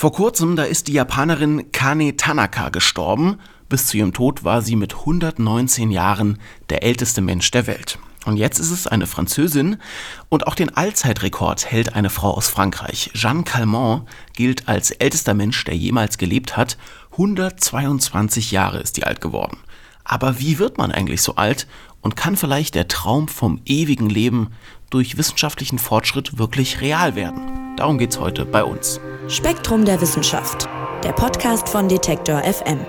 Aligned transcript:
Vor 0.00 0.12
kurzem, 0.12 0.56
da 0.56 0.62
ist 0.62 0.88
die 0.88 0.94
Japanerin 0.94 1.72
Kane 1.72 2.16
Tanaka 2.16 2.70
gestorben. 2.70 3.38
Bis 3.68 3.86
zu 3.86 3.98
ihrem 3.98 4.14
Tod 4.14 4.44
war 4.44 4.62
sie 4.62 4.74
mit 4.74 4.94
119 4.94 5.90
Jahren 5.90 6.38
der 6.70 6.82
älteste 6.82 7.20
Mensch 7.20 7.50
der 7.50 7.66
Welt. 7.66 7.98
Und 8.24 8.38
jetzt 8.38 8.58
ist 8.58 8.70
es 8.70 8.86
eine 8.86 9.06
Französin 9.06 9.76
und 10.30 10.46
auch 10.46 10.54
den 10.54 10.74
Allzeitrekord 10.74 11.70
hält 11.70 11.96
eine 11.96 12.08
Frau 12.08 12.30
aus 12.30 12.48
Frankreich. 12.48 13.10
Jeanne 13.12 13.42
Calment 13.42 14.04
gilt 14.32 14.68
als 14.70 14.90
ältester 14.90 15.34
Mensch, 15.34 15.62
der 15.64 15.76
jemals 15.76 16.16
gelebt 16.16 16.56
hat. 16.56 16.78
122 17.10 18.52
Jahre 18.52 18.78
ist 18.78 18.96
die 18.96 19.04
alt 19.04 19.20
geworden. 19.20 19.58
Aber 20.02 20.40
wie 20.40 20.58
wird 20.58 20.78
man 20.78 20.92
eigentlich 20.92 21.20
so 21.20 21.36
alt 21.36 21.66
und 22.00 22.16
kann 22.16 22.38
vielleicht 22.38 22.74
der 22.74 22.88
Traum 22.88 23.28
vom 23.28 23.60
ewigen 23.66 24.08
Leben 24.08 24.48
durch 24.90 25.16
wissenschaftlichen 25.16 25.78
Fortschritt 25.78 26.38
wirklich 26.38 26.80
real 26.80 27.14
werden? 27.14 27.76
Darum 27.76 27.98
geht's 27.98 28.20
heute 28.20 28.44
bei 28.44 28.62
uns. 28.62 29.00
Spektrum 29.28 29.84
der 29.84 30.00
Wissenschaft, 30.00 30.68
der 31.02 31.12
Podcast 31.12 31.68
von 31.68 31.88
Detektor 31.88 32.42
FM. 32.42 32.80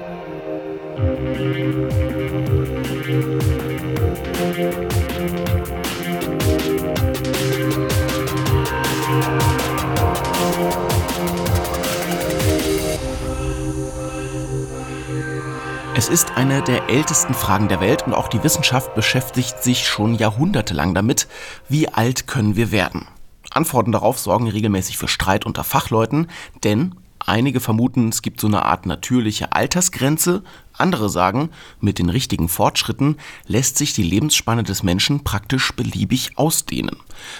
Es 5.53 5.60
ist 16.11 16.31
eine 16.35 16.61
der 16.61 16.89
ältesten 16.89 17.33
Fragen 17.33 17.69
der 17.69 17.79
Welt 17.79 18.05
und 18.05 18.13
auch 18.13 18.27
die 18.27 18.43
Wissenschaft 18.43 18.95
beschäftigt 18.95 19.63
sich 19.63 19.87
schon 19.87 20.13
jahrhundertelang 20.15 20.93
damit, 20.93 21.29
wie 21.69 21.87
alt 21.87 22.27
können 22.27 22.57
wir 22.57 22.73
werden. 22.73 23.07
Antworten 23.49 23.93
darauf 23.93 24.19
sorgen 24.19 24.49
regelmäßig 24.49 24.97
für 24.97 25.07
Streit 25.07 25.45
unter 25.45 25.63
Fachleuten, 25.63 26.27
denn 26.65 26.95
einige 27.19 27.61
vermuten, 27.61 28.09
es 28.09 28.21
gibt 28.21 28.41
so 28.41 28.47
eine 28.47 28.65
Art 28.65 28.85
natürliche 28.85 29.53
Altersgrenze, 29.53 30.43
andere 30.73 31.09
sagen, 31.09 31.49
mit 31.79 31.97
den 31.97 32.09
richtigen 32.09 32.49
Fortschritten 32.49 33.17
lässt 33.45 33.77
sich 33.77 33.93
die 33.93 34.03
Lebensspanne 34.03 34.63
des 34.63 34.83
Menschen 34.83 35.23
praktisch 35.23 35.71
beliebig 35.73 36.37
ausdehnen. 36.37 36.97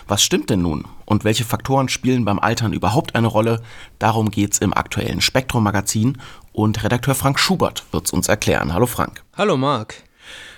Was 0.08 0.24
stimmt 0.24 0.50
denn 0.50 0.62
nun? 0.62 0.86
Und 1.06 1.26
welche 1.26 1.44
Faktoren 1.44 1.90
spielen 1.90 2.24
beim 2.24 2.40
Altern 2.40 2.72
überhaupt 2.72 3.16
eine 3.16 3.28
Rolle? 3.28 3.62
Darum 4.00 4.32
geht's 4.32 4.60
im 4.60 4.74
aktuellen 4.74 5.20
Spektrum-Magazin 5.20 6.20
und 6.54 6.84
Redakteur 6.84 7.16
Frank 7.16 7.40
Schubert 7.40 7.86
wird's 7.92 8.12
uns 8.12 8.28
erklären. 8.28 8.74
Hallo 8.74 8.86
Frank. 8.86 9.24
Hallo 9.38 9.58
Marc. 9.58 10.04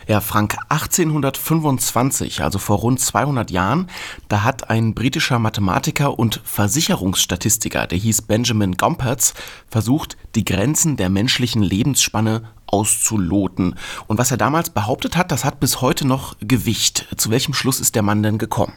Ja, 0.07 0.19
Frank, 0.19 0.57
1825, 0.67 2.43
also 2.43 2.59
vor 2.59 2.79
rund 2.79 2.99
200 2.99 3.51
Jahren, 3.51 3.89
da 4.27 4.43
hat 4.43 4.69
ein 4.69 4.93
britischer 4.93 5.39
Mathematiker 5.39 6.19
und 6.19 6.41
Versicherungsstatistiker, 6.43 7.87
der 7.87 7.97
hieß 7.97 8.23
Benjamin 8.23 8.73
Gompertz, 8.73 9.33
versucht, 9.69 10.17
die 10.35 10.43
Grenzen 10.43 10.97
der 10.97 11.09
menschlichen 11.09 11.63
Lebensspanne 11.63 12.43
auszuloten. 12.67 13.75
Und 14.07 14.17
was 14.17 14.31
er 14.31 14.37
damals 14.37 14.71
behauptet 14.71 15.15
hat, 15.15 15.31
das 15.31 15.45
hat 15.45 15.61
bis 15.61 15.79
heute 15.79 16.05
noch 16.05 16.35
Gewicht. 16.41 17.07
Zu 17.15 17.29
welchem 17.29 17.53
Schluss 17.53 17.79
ist 17.79 17.95
der 17.95 18.03
Mann 18.03 18.23
denn 18.23 18.37
gekommen? 18.37 18.73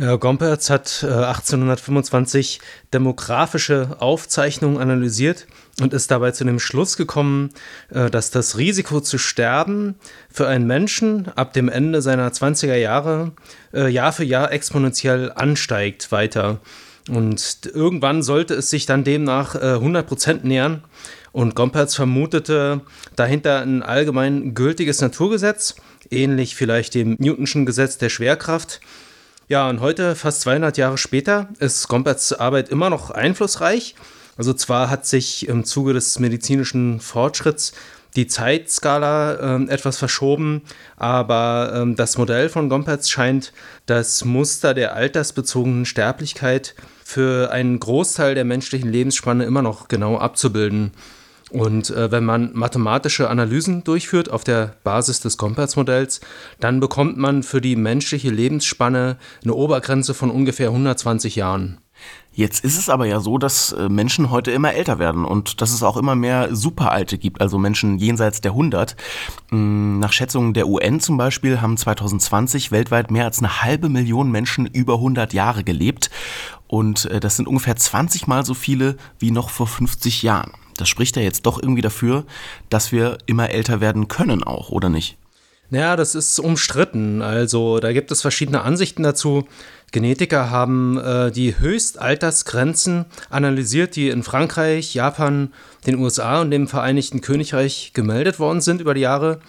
Ja, 0.00 0.14
Gompertz 0.14 0.70
hat 0.70 1.02
äh, 1.02 1.06
1825 1.06 2.60
demografische 2.94 3.96
Aufzeichnungen 3.98 4.78
analysiert 4.78 5.48
und 5.80 5.92
ist 5.92 6.12
dabei 6.12 6.30
zu 6.30 6.44
dem 6.44 6.60
Schluss 6.60 6.96
gekommen, 6.96 7.50
äh, 7.90 8.08
dass 8.08 8.30
das 8.30 8.58
Risiko 8.58 9.00
zu 9.00 9.18
sterben 9.18 9.96
für 10.30 10.46
einen 10.46 10.68
Menschen 10.68 11.26
ab 11.34 11.52
dem 11.52 11.68
Ende 11.68 12.00
seiner 12.00 12.30
20er 12.30 12.76
Jahre 12.76 13.32
äh, 13.74 13.88
Jahr 13.88 14.12
für 14.12 14.22
Jahr 14.22 14.52
exponentiell 14.52 15.32
ansteigt 15.32 16.12
weiter. 16.12 16.60
Und 17.10 17.68
irgendwann 17.74 18.22
sollte 18.22 18.54
es 18.54 18.70
sich 18.70 18.86
dann 18.86 19.02
demnach 19.02 19.56
äh, 19.56 19.78
100% 19.80 20.46
nähern. 20.46 20.84
Und 21.32 21.56
Gompertz 21.56 21.96
vermutete 21.96 22.82
dahinter 23.16 23.62
ein 23.62 23.82
allgemein 23.82 24.54
gültiges 24.54 25.00
Naturgesetz, 25.00 25.74
ähnlich 26.08 26.54
vielleicht 26.54 26.94
dem 26.94 27.16
Newtonschen 27.18 27.66
Gesetz 27.66 27.98
der 27.98 28.10
Schwerkraft 28.10 28.80
ja, 29.48 29.68
und 29.68 29.80
heute, 29.80 30.14
fast 30.14 30.42
200 30.42 30.76
Jahre 30.76 30.98
später, 30.98 31.48
ist 31.58 31.88
Gomperts 31.88 32.32
Arbeit 32.32 32.68
immer 32.68 32.90
noch 32.90 33.10
einflussreich. 33.10 33.94
Also 34.36 34.52
zwar 34.52 34.88
hat 34.90 35.06
sich 35.06 35.48
im 35.48 35.64
Zuge 35.64 35.94
des 35.94 36.18
medizinischen 36.18 37.00
Fortschritts 37.00 37.72
die 38.16 38.26
Zeitskala 38.26 39.58
äh, 39.58 39.64
etwas 39.68 39.98
verschoben, 39.98 40.62
aber 40.96 41.86
äh, 41.86 41.94
das 41.94 42.18
Modell 42.18 42.48
von 42.48 42.68
Gompertz 42.68 43.08
scheint 43.08 43.52
das 43.86 44.24
Muster 44.24 44.74
der 44.74 44.94
altersbezogenen 44.94 45.86
Sterblichkeit 45.86 46.74
für 47.04 47.50
einen 47.50 47.80
Großteil 47.80 48.34
der 48.34 48.44
menschlichen 48.44 48.90
Lebensspanne 48.90 49.44
immer 49.44 49.62
noch 49.62 49.88
genau 49.88 50.18
abzubilden. 50.18 50.92
Und 51.50 51.90
äh, 51.90 52.10
wenn 52.10 52.24
man 52.24 52.50
mathematische 52.52 53.30
Analysen 53.30 53.84
durchführt 53.84 54.30
auf 54.30 54.44
der 54.44 54.74
Basis 54.84 55.20
des 55.20 55.38
Compertz-Modells, 55.38 56.20
dann 56.60 56.80
bekommt 56.80 57.16
man 57.16 57.42
für 57.42 57.60
die 57.60 57.76
menschliche 57.76 58.30
Lebensspanne 58.30 59.16
eine 59.42 59.54
Obergrenze 59.54 60.14
von 60.14 60.30
ungefähr 60.30 60.68
120 60.68 61.36
Jahren. 61.36 61.78
Jetzt 62.32 62.64
ist 62.64 62.78
es 62.78 62.88
aber 62.88 63.06
ja 63.06 63.18
so, 63.18 63.36
dass 63.38 63.72
äh, 63.72 63.88
Menschen 63.88 64.30
heute 64.30 64.52
immer 64.52 64.72
älter 64.72 65.00
werden 65.00 65.24
und 65.24 65.60
dass 65.60 65.72
es 65.72 65.82
auch 65.82 65.96
immer 65.96 66.14
mehr 66.14 66.54
Superalte 66.54 67.18
gibt, 67.18 67.40
also 67.40 67.58
Menschen 67.58 67.98
jenseits 67.98 68.40
der 68.40 68.52
100. 68.52 68.94
Hm, 69.48 69.98
nach 69.98 70.12
Schätzungen 70.12 70.54
der 70.54 70.68
UN 70.68 71.00
zum 71.00 71.16
Beispiel 71.16 71.60
haben 71.60 71.76
2020 71.76 72.70
weltweit 72.70 73.10
mehr 73.10 73.24
als 73.24 73.40
eine 73.40 73.62
halbe 73.62 73.88
Million 73.88 74.30
Menschen 74.30 74.66
über 74.66 74.94
100 74.94 75.32
Jahre 75.32 75.64
gelebt 75.64 76.10
und 76.68 77.06
äh, 77.06 77.18
das 77.18 77.34
sind 77.34 77.48
ungefähr 77.48 77.74
20 77.74 78.28
mal 78.28 78.44
so 78.44 78.54
viele 78.54 78.96
wie 79.18 79.32
noch 79.32 79.50
vor 79.50 79.66
50 79.66 80.22
Jahren. 80.22 80.52
Das 80.78 80.88
spricht 80.88 81.16
ja 81.16 81.22
jetzt 81.22 81.44
doch 81.44 81.62
irgendwie 81.62 81.82
dafür, 81.82 82.24
dass 82.70 82.92
wir 82.92 83.18
immer 83.26 83.50
älter 83.50 83.80
werden 83.80 84.08
können 84.08 84.42
auch, 84.42 84.70
oder 84.70 84.88
nicht? 84.88 85.18
Naja, 85.70 85.96
das 85.96 86.14
ist 86.14 86.38
umstritten. 86.38 87.20
Also 87.20 87.78
da 87.78 87.92
gibt 87.92 88.10
es 88.10 88.22
verschiedene 88.22 88.62
Ansichten 88.62 89.02
dazu. 89.02 89.46
Genetiker 89.92 90.50
haben 90.50 90.98
äh, 90.98 91.30
die 91.30 91.58
Höchstaltersgrenzen 91.58 93.06
analysiert, 93.28 93.96
die 93.96 94.08
in 94.08 94.22
Frankreich, 94.22 94.94
Japan, 94.94 95.52
den 95.86 95.98
USA 95.98 96.40
und 96.40 96.50
dem 96.50 96.68
Vereinigten 96.68 97.20
Königreich 97.20 97.92
gemeldet 97.94 98.38
worden 98.38 98.60
sind 98.60 98.80
über 98.80 98.94
die 98.94 99.02
Jahre. 99.02 99.40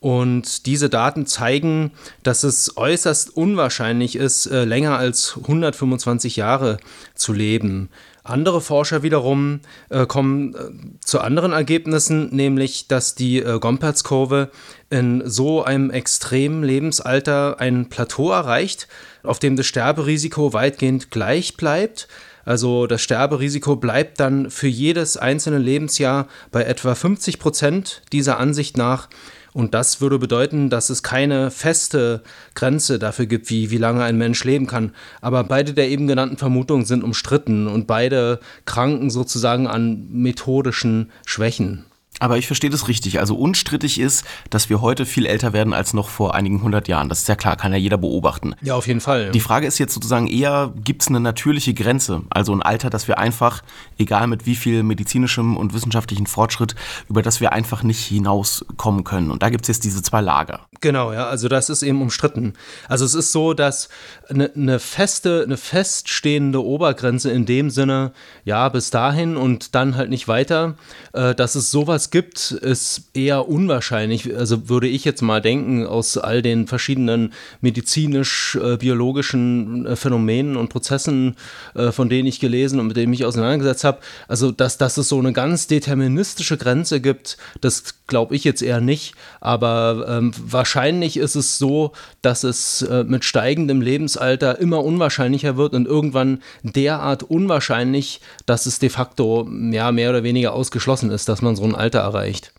Und 0.00 0.66
diese 0.66 0.88
Daten 0.88 1.26
zeigen, 1.26 1.90
dass 2.22 2.42
es 2.42 2.76
äußerst 2.76 3.36
unwahrscheinlich 3.36 4.16
ist, 4.16 4.46
äh, 4.46 4.64
länger 4.64 4.98
als 4.98 5.36
125 5.36 6.36
Jahre 6.36 6.76
zu 7.14 7.32
leben. 7.32 7.88
Andere 8.28 8.60
Forscher 8.60 9.02
wiederum 9.02 9.60
äh, 9.88 10.04
kommen 10.06 10.54
äh, 10.54 10.98
zu 11.00 11.20
anderen 11.20 11.52
Ergebnissen, 11.52 12.34
nämlich 12.34 12.88
dass 12.88 13.14
die 13.14 13.38
äh, 13.38 13.58
Gompertz-Kurve 13.58 14.50
in 14.90 15.22
so 15.24 15.62
einem 15.62 15.90
extremen 15.90 16.64
Lebensalter 16.64 17.60
ein 17.60 17.88
Plateau 17.88 18.32
erreicht, 18.32 18.88
auf 19.22 19.38
dem 19.38 19.56
das 19.56 19.66
Sterberisiko 19.66 20.52
weitgehend 20.52 21.10
gleich 21.10 21.56
bleibt. 21.56 22.08
Also 22.44 22.86
das 22.86 23.02
Sterberisiko 23.02 23.76
bleibt 23.76 24.20
dann 24.20 24.50
für 24.50 24.68
jedes 24.68 25.16
einzelne 25.16 25.58
Lebensjahr 25.58 26.28
bei 26.50 26.64
etwa 26.64 26.94
50 26.94 27.38
Prozent 27.38 28.02
dieser 28.12 28.38
Ansicht 28.38 28.76
nach. 28.76 29.08
Und 29.56 29.72
das 29.72 30.02
würde 30.02 30.18
bedeuten, 30.18 30.68
dass 30.68 30.90
es 30.90 31.02
keine 31.02 31.50
feste 31.50 32.22
Grenze 32.54 32.98
dafür 32.98 33.24
gibt, 33.24 33.48
wie, 33.48 33.70
wie 33.70 33.78
lange 33.78 34.04
ein 34.04 34.18
Mensch 34.18 34.44
leben 34.44 34.66
kann. 34.66 34.92
Aber 35.22 35.44
beide 35.44 35.72
der 35.72 35.88
eben 35.88 36.06
genannten 36.06 36.36
Vermutungen 36.36 36.84
sind 36.84 37.02
umstritten 37.02 37.66
und 37.66 37.86
beide 37.86 38.38
kranken 38.66 39.08
sozusagen 39.08 39.66
an 39.66 40.08
methodischen 40.10 41.10
Schwächen. 41.24 41.86
Aber 42.18 42.38
ich 42.38 42.46
verstehe 42.46 42.70
das 42.70 42.88
richtig. 42.88 43.20
Also 43.20 43.36
unstrittig 43.36 44.00
ist, 44.00 44.24
dass 44.50 44.70
wir 44.70 44.80
heute 44.80 45.04
viel 45.06 45.26
älter 45.26 45.52
werden 45.52 45.74
als 45.74 45.92
noch 45.92 46.08
vor 46.08 46.34
einigen 46.34 46.62
hundert 46.62 46.88
Jahren. 46.88 47.08
Das 47.08 47.20
ist 47.20 47.28
ja 47.28 47.36
klar, 47.36 47.56
kann 47.56 47.72
ja 47.72 47.78
jeder 47.78 47.98
beobachten. 47.98 48.54
Ja, 48.62 48.74
auf 48.74 48.86
jeden 48.86 49.00
Fall. 49.00 49.30
Die 49.32 49.40
Frage 49.40 49.66
ist 49.66 49.78
jetzt 49.78 49.92
sozusagen 49.92 50.26
eher, 50.26 50.72
gibt 50.76 51.02
es 51.02 51.08
eine 51.08 51.20
natürliche 51.20 51.74
Grenze? 51.74 52.22
Also 52.30 52.52
ein 52.52 52.62
Alter, 52.62 52.90
dass 52.90 53.06
wir 53.08 53.18
einfach, 53.18 53.62
egal 53.98 54.26
mit 54.26 54.46
wie 54.46 54.54
viel 54.54 54.82
medizinischem 54.82 55.56
und 55.56 55.74
wissenschaftlichen 55.74 56.26
Fortschritt, 56.26 56.74
über 57.08 57.22
das 57.22 57.40
wir 57.40 57.52
einfach 57.52 57.82
nicht 57.82 58.04
hinauskommen 58.04 59.04
können. 59.04 59.30
Und 59.30 59.42
da 59.42 59.50
gibt 59.50 59.64
es 59.64 59.68
jetzt 59.68 59.84
diese 59.84 60.02
zwei 60.02 60.20
Lager. 60.20 60.60
Genau, 60.80 61.12
ja, 61.12 61.26
also 61.26 61.48
das 61.48 61.68
ist 61.68 61.82
eben 61.82 62.00
umstritten. 62.02 62.54
Also 62.88 63.04
es 63.04 63.14
ist 63.14 63.32
so, 63.32 63.54
dass 63.54 63.88
eine, 64.28 64.50
eine 64.54 64.78
feste, 64.78 65.42
eine 65.44 65.56
feststehende 65.56 66.64
Obergrenze 66.64 67.30
in 67.30 67.46
dem 67.46 67.70
Sinne, 67.70 68.12
ja, 68.44 68.68
bis 68.68 68.90
dahin 68.90 69.36
und 69.36 69.74
dann 69.74 69.96
halt 69.96 70.10
nicht 70.10 70.28
weiter, 70.28 70.74
äh, 71.12 71.34
dass 71.34 71.54
es 71.54 71.70
sowas 71.70 72.05
gibt, 72.10 72.50
ist 72.50 73.02
eher 73.14 73.48
unwahrscheinlich. 73.48 74.36
Also 74.36 74.68
würde 74.68 74.88
ich 74.88 75.04
jetzt 75.04 75.22
mal 75.22 75.40
denken, 75.40 75.86
aus 75.86 76.18
all 76.18 76.42
den 76.42 76.66
verschiedenen 76.66 77.32
medizinisch-biologischen 77.60 79.86
äh, 79.86 79.94
Phänomenen 79.96 80.56
und 80.56 80.68
Prozessen, 80.68 81.36
äh, 81.74 81.92
von 81.92 82.08
denen 82.08 82.26
ich 82.26 82.40
gelesen 82.40 82.80
und 82.80 82.88
mit 82.88 82.96
denen 82.96 83.12
ich 83.12 83.20
mich 83.20 83.26
auseinandergesetzt 83.26 83.84
habe, 83.84 83.98
also 84.28 84.50
dass, 84.50 84.78
dass 84.78 84.96
es 84.96 85.08
so 85.08 85.18
eine 85.18 85.32
ganz 85.32 85.66
deterministische 85.66 86.56
Grenze 86.56 87.00
gibt, 87.00 87.36
das 87.60 87.84
glaube 88.06 88.36
ich 88.36 88.44
jetzt 88.44 88.62
eher 88.62 88.80
nicht. 88.80 89.14
Aber 89.40 90.06
ähm, 90.08 90.32
wahrscheinlich 90.38 91.16
ist 91.16 91.34
es 91.34 91.58
so, 91.58 91.92
dass 92.22 92.44
es 92.44 92.82
äh, 92.82 93.04
mit 93.04 93.24
steigendem 93.24 93.80
Lebensalter 93.80 94.58
immer 94.58 94.84
unwahrscheinlicher 94.84 95.56
wird 95.56 95.74
und 95.74 95.86
irgendwann 95.86 96.42
derart 96.62 97.22
unwahrscheinlich, 97.22 98.20
dass 98.46 98.66
es 98.66 98.78
de 98.78 98.88
facto 98.88 99.48
ja, 99.70 99.92
mehr 99.92 100.10
oder 100.10 100.22
weniger 100.22 100.52
ausgeschlossen 100.52 101.10
ist, 101.10 101.28
dass 101.28 101.42
man 101.42 101.56
so 101.56 101.64
ein 101.64 101.74
Alter 101.74 102.00
erreicht. 102.00 102.52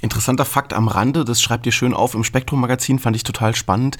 Interessanter 0.00 0.44
Fakt 0.44 0.72
am 0.72 0.88
Rande, 0.88 1.24
das 1.24 1.42
schreibt 1.42 1.66
ihr 1.66 1.72
schön 1.72 1.94
auf 1.94 2.14
im 2.14 2.24
Spektrum-Magazin, 2.24 2.98
fand 2.98 3.16
ich 3.16 3.24
total 3.24 3.54
spannend. 3.54 3.98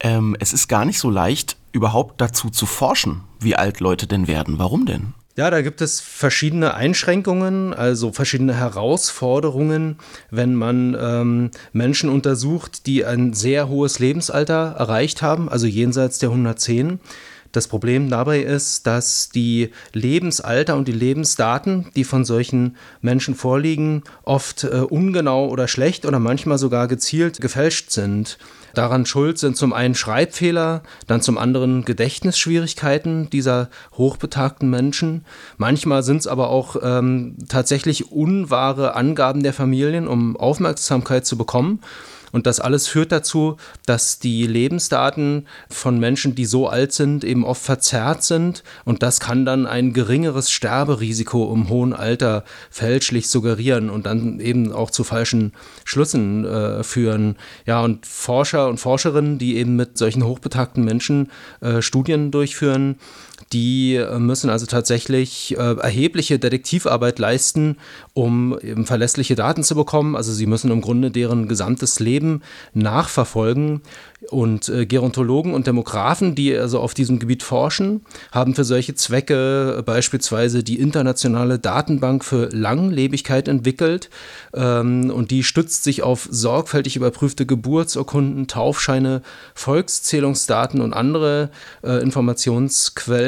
Ähm, 0.00 0.36
es 0.40 0.52
ist 0.52 0.68
gar 0.68 0.84
nicht 0.84 0.98
so 0.98 1.10
leicht, 1.10 1.56
überhaupt 1.72 2.20
dazu 2.20 2.50
zu 2.50 2.66
forschen, 2.66 3.22
wie 3.38 3.56
alt 3.56 3.80
Leute 3.80 4.06
denn 4.06 4.26
werden. 4.26 4.58
Warum 4.58 4.86
denn? 4.86 5.14
Ja, 5.38 5.50
da 5.50 5.62
gibt 5.62 5.80
es 5.82 6.00
verschiedene 6.00 6.74
Einschränkungen, 6.74 7.72
also 7.72 8.10
verschiedene 8.10 8.54
Herausforderungen, 8.54 9.98
wenn 10.32 10.56
man 10.56 10.96
ähm, 11.00 11.50
Menschen 11.72 12.10
untersucht, 12.10 12.86
die 12.86 13.04
ein 13.04 13.34
sehr 13.34 13.68
hohes 13.68 14.00
Lebensalter 14.00 14.74
erreicht 14.76 15.22
haben, 15.22 15.48
also 15.48 15.68
jenseits 15.68 16.18
der 16.18 16.30
110. 16.30 16.98
Das 17.52 17.68
Problem 17.68 18.10
dabei 18.10 18.40
ist, 18.40 18.88
dass 18.88 19.28
die 19.28 19.70
Lebensalter 19.92 20.74
und 20.74 20.88
die 20.88 20.92
Lebensdaten, 20.92 21.86
die 21.94 22.02
von 22.02 22.24
solchen 22.24 22.76
Menschen 23.00 23.36
vorliegen, 23.36 24.02
oft 24.24 24.64
äh, 24.64 24.78
ungenau 24.78 25.46
oder 25.46 25.68
schlecht 25.68 26.04
oder 26.04 26.18
manchmal 26.18 26.58
sogar 26.58 26.88
gezielt 26.88 27.40
gefälscht 27.40 27.92
sind. 27.92 28.38
Daran 28.74 29.06
schuld 29.06 29.38
sind 29.38 29.56
zum 29.56 29.72
einen 29.72 29.94
Schreibfehler, 29.94 30.82
dann 31.06 31.20
zum 31.20 31.38
anderen 31.38 31.84
Gedächtnisschwierigkeiten 31.84 33.30
dieser 33.30 33.68
hochbetagten 33.96 34.68
Menschen. 34.68 35.24
Manchmal 35.56 36.02
sind 36.02 36.18
es 36.18 36.26
aber 36.26 36.50
auch 36.50 36.76
ähm, 36.82 37.36
tatsächlich 37.48 38.12
unwahre 38.12 38.94
Angaben 38.94 39.42
der 39.42 39.52
Familien, 39.52 40.08
um 40.08 40.36
Aufmerksamkeit 40.36 41.26
zu 41.26 41.36
bekommen. 41.36 41.80
Und 42.32 42.46
das 42.46 42.60
alles 42.60 42.88
führt 42.88 43.12
dazu, 43.12 43.56
dass 43.86 44.18
die 44.18 44.46
Lebensdaten 44.46 45.46
von 45.70 45.98
Menschen, 45.98 46.34
die 46.34 46.44
so 46.44 46.68
alt 46.68 46.92
sind, 46.92 47.24
eben 47.24 47.44
oft 47.44 47.62
verzerrt 47.62 48.22
sind. 48.22 48.62
Und 48.84 49.02
das 49.02 49.20
kann 49.20 49.44
dann 49.44 49.66
ein 49.66 49.92
geringeres 49.92 50.50
Sterberisiko 50.50 51.52
im 51.52 51.68
hohen 51.68 51.92
Alter 51.92 52.44
fälschlich 52.70 53.28
suggerieren 53.28 53.90
und 53.90 54.06
dann 54.06 54.40
eben 54.40 54.72
auch 54.72 54.90
zu 54.90 55.04
falschen 55.04 55.52
Schlüssen 55.84 56.44
äh, 56.44 56.82
führen. 56.82 57.36
Ja, 57.66 57.82
und 57.82 58.06
Forscher 58.06 58.68
und 58.68 58.78
Forscherinnen, 58.78 59.38
die 59.38 59.56
eben 59.56 59.76
mit 59.76 59.98
solchen 59.98 60.24
hochbetagten 60.24 60.84
Menschen 60.84 61.30
äh, 61.60 61.82
Studien 61.82 62.30
durchführen, 62.30 62.96
die 63.52 63.96
äh, 63.96 64.18
müssen 64.18 64.50
also 64.50 64.66
tatsächlich 64.66 65.56
äh, 65.56 65.76
erhebliche 65.76 66.38
Detektivarbeit 66.38 67.18
leisten, 67.18 67.76
um 68.14 68.58
eben 68.60 68.86
verlässliche 68.86 69.34
Daten 69.34 69.62
zu 69.62 69.74
bekommen. 69.74 70.16
Also 70.16 70.32
sie 70.32 70.46
müssen 70.46 70.70
im 70.70 70.80
Grunde 70.80 71.10
deren 71.10 71.48
gesamtes 71.48 72.00
Leben 72.00 72.42
nachverfolgen. 72.74 73.82
Und 74.30 74.68
äh, 74.68 74.84
Gerontologen 74.84 75.54
und 75.54 75.68
Demografen, 75.68 76.34
die 76.34 76.54
also 76.56 76.80
auf 76.80 76.92
diesem 76.92 77.20
Gebiet 77.20 77.44
forschen, 77.44 78.04
haben 78.32 78.56
für 78.56 78.64
solche 78.64 78.96
Zwecke 78.96 79.80
beispielsweise 79.86 80.64
die 80.64 80.80
internationale 80.80 81.60
Datenbank 81.60 82.24
für 82.24 82.48
Langlebigkeit 82.52 83.46
entwickelt. 83.46 84.10
Ähm, 84.54 85.10
und 85.10 85.30
die 85.30 85.44
stützt 85.44 85.84
sich 85.84 86.02
auf 86.02 86.26
sorgfältig 86.30 86.96
überprüfte 86.96 87.46
Geburtsurkunden, 87.46 88.48
Taufscheine, 88.48 89.22
Volkszählungsdaten 89.54 90.80
und 90.80 90.94
andere 90.94 91.50
äh, 91.84 92.02
Informationsquellen. 92.02 93.27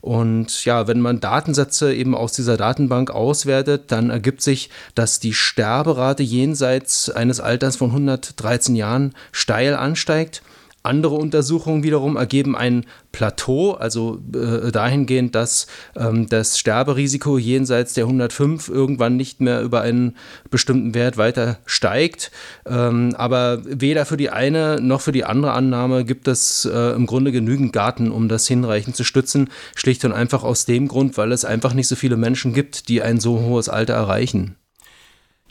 Und 0.00 0.64
ja, 0.64 0.86
wenn 0.86 1.00
man 1.00 1.20
Datensätze 1.20 1.94
eben 1.94 2.14
aus 2.14 2.32
dieser 2.32 2.56
Datenbank 2.56 3.10
auswertet, 3.10 3.84
dann 3.88 4.10
ergibt 4.10 4.42
sich, 4.42 4.70
dass 4.94 5.20
die 5.20 5.34
Sterberate 5.34 6.22
jenseits 6.22 7.10
eines 7.10 7.40
Alters 7.40 7.76
von 7.76 7.90
113 7.90 8.76
Jahren 8.76 9.14
steil 9.32 9.74
ansteigt. 9.74 10.42
Andere 10.84 11.14
Untersuchungen 11.14 11.82
wiederum 11.82 12.16
ergeben 12.16 12.54
ein 12.54 12.84
Plateau, 13.10 13.72
also 13.72 14.20
äh, 14.34 14.70
dahingehend, 14.70 15.34
dass 15.34 15.66
ähm, 15.96 16.28
das 16.28 16.58
Sterberisiko 16.58 17.38
jenseits 17.38 17.94
der 17.94 18.04
105 18.04 18.68
irgendwann 18.68 19.16
nicht 19.16 19.40
mehr 19.40 19.62
über 19.62 19.80
einen 19.80 20.14
bestimmten 20.50 20.94
Wert 20.94 21.16
weiter 21.16 21.58
steigt. 21.64 22.30
Ähm, 22.66 23.14
aber 23.16 23.62
weder 23.64 24.04
für 24.04 24.18
die 24.18 24.28
eine 24.28 24.78
noch 24.78 25.00
für 25.00 25.12
die 25.12 25.24
andere 25.24 25.52
Annahme 25.52 26.04
gibt 26.04 26.28
es 26.28 26.66
äh, 26.66 26.90
im 26.90 27.06
Grunde 27.06 27.32
genügend 27.32 27.74
Daten, 27.74 28.10
um 28.10 28.28
das 28.28 28.46
hinreichend 28.46 28.94
zu 28.94 29.04
stützen. 29.04 29.48
Schlicht 29.74 30.04
und 30.04 30.12
einfach 30.12 30.44
aus 30.44 30.66
dem 30.66 30.88
Grund, 30.88 31.16
weil 31.16 31.32
es 31.32 31.46
einfach 31.46 31.72
nicht 31.72 31.88
so 31.88 31.96
viele 31.96 32.18
Menschen 32.18 32.52
gibt, 32.52 32.90
die 32.90 33.00
ein 33.00 33.20
so 33.20 33.40
hohes 33.40 33.70
Alter 33.70 33.94
erreichen. 33.94 34.56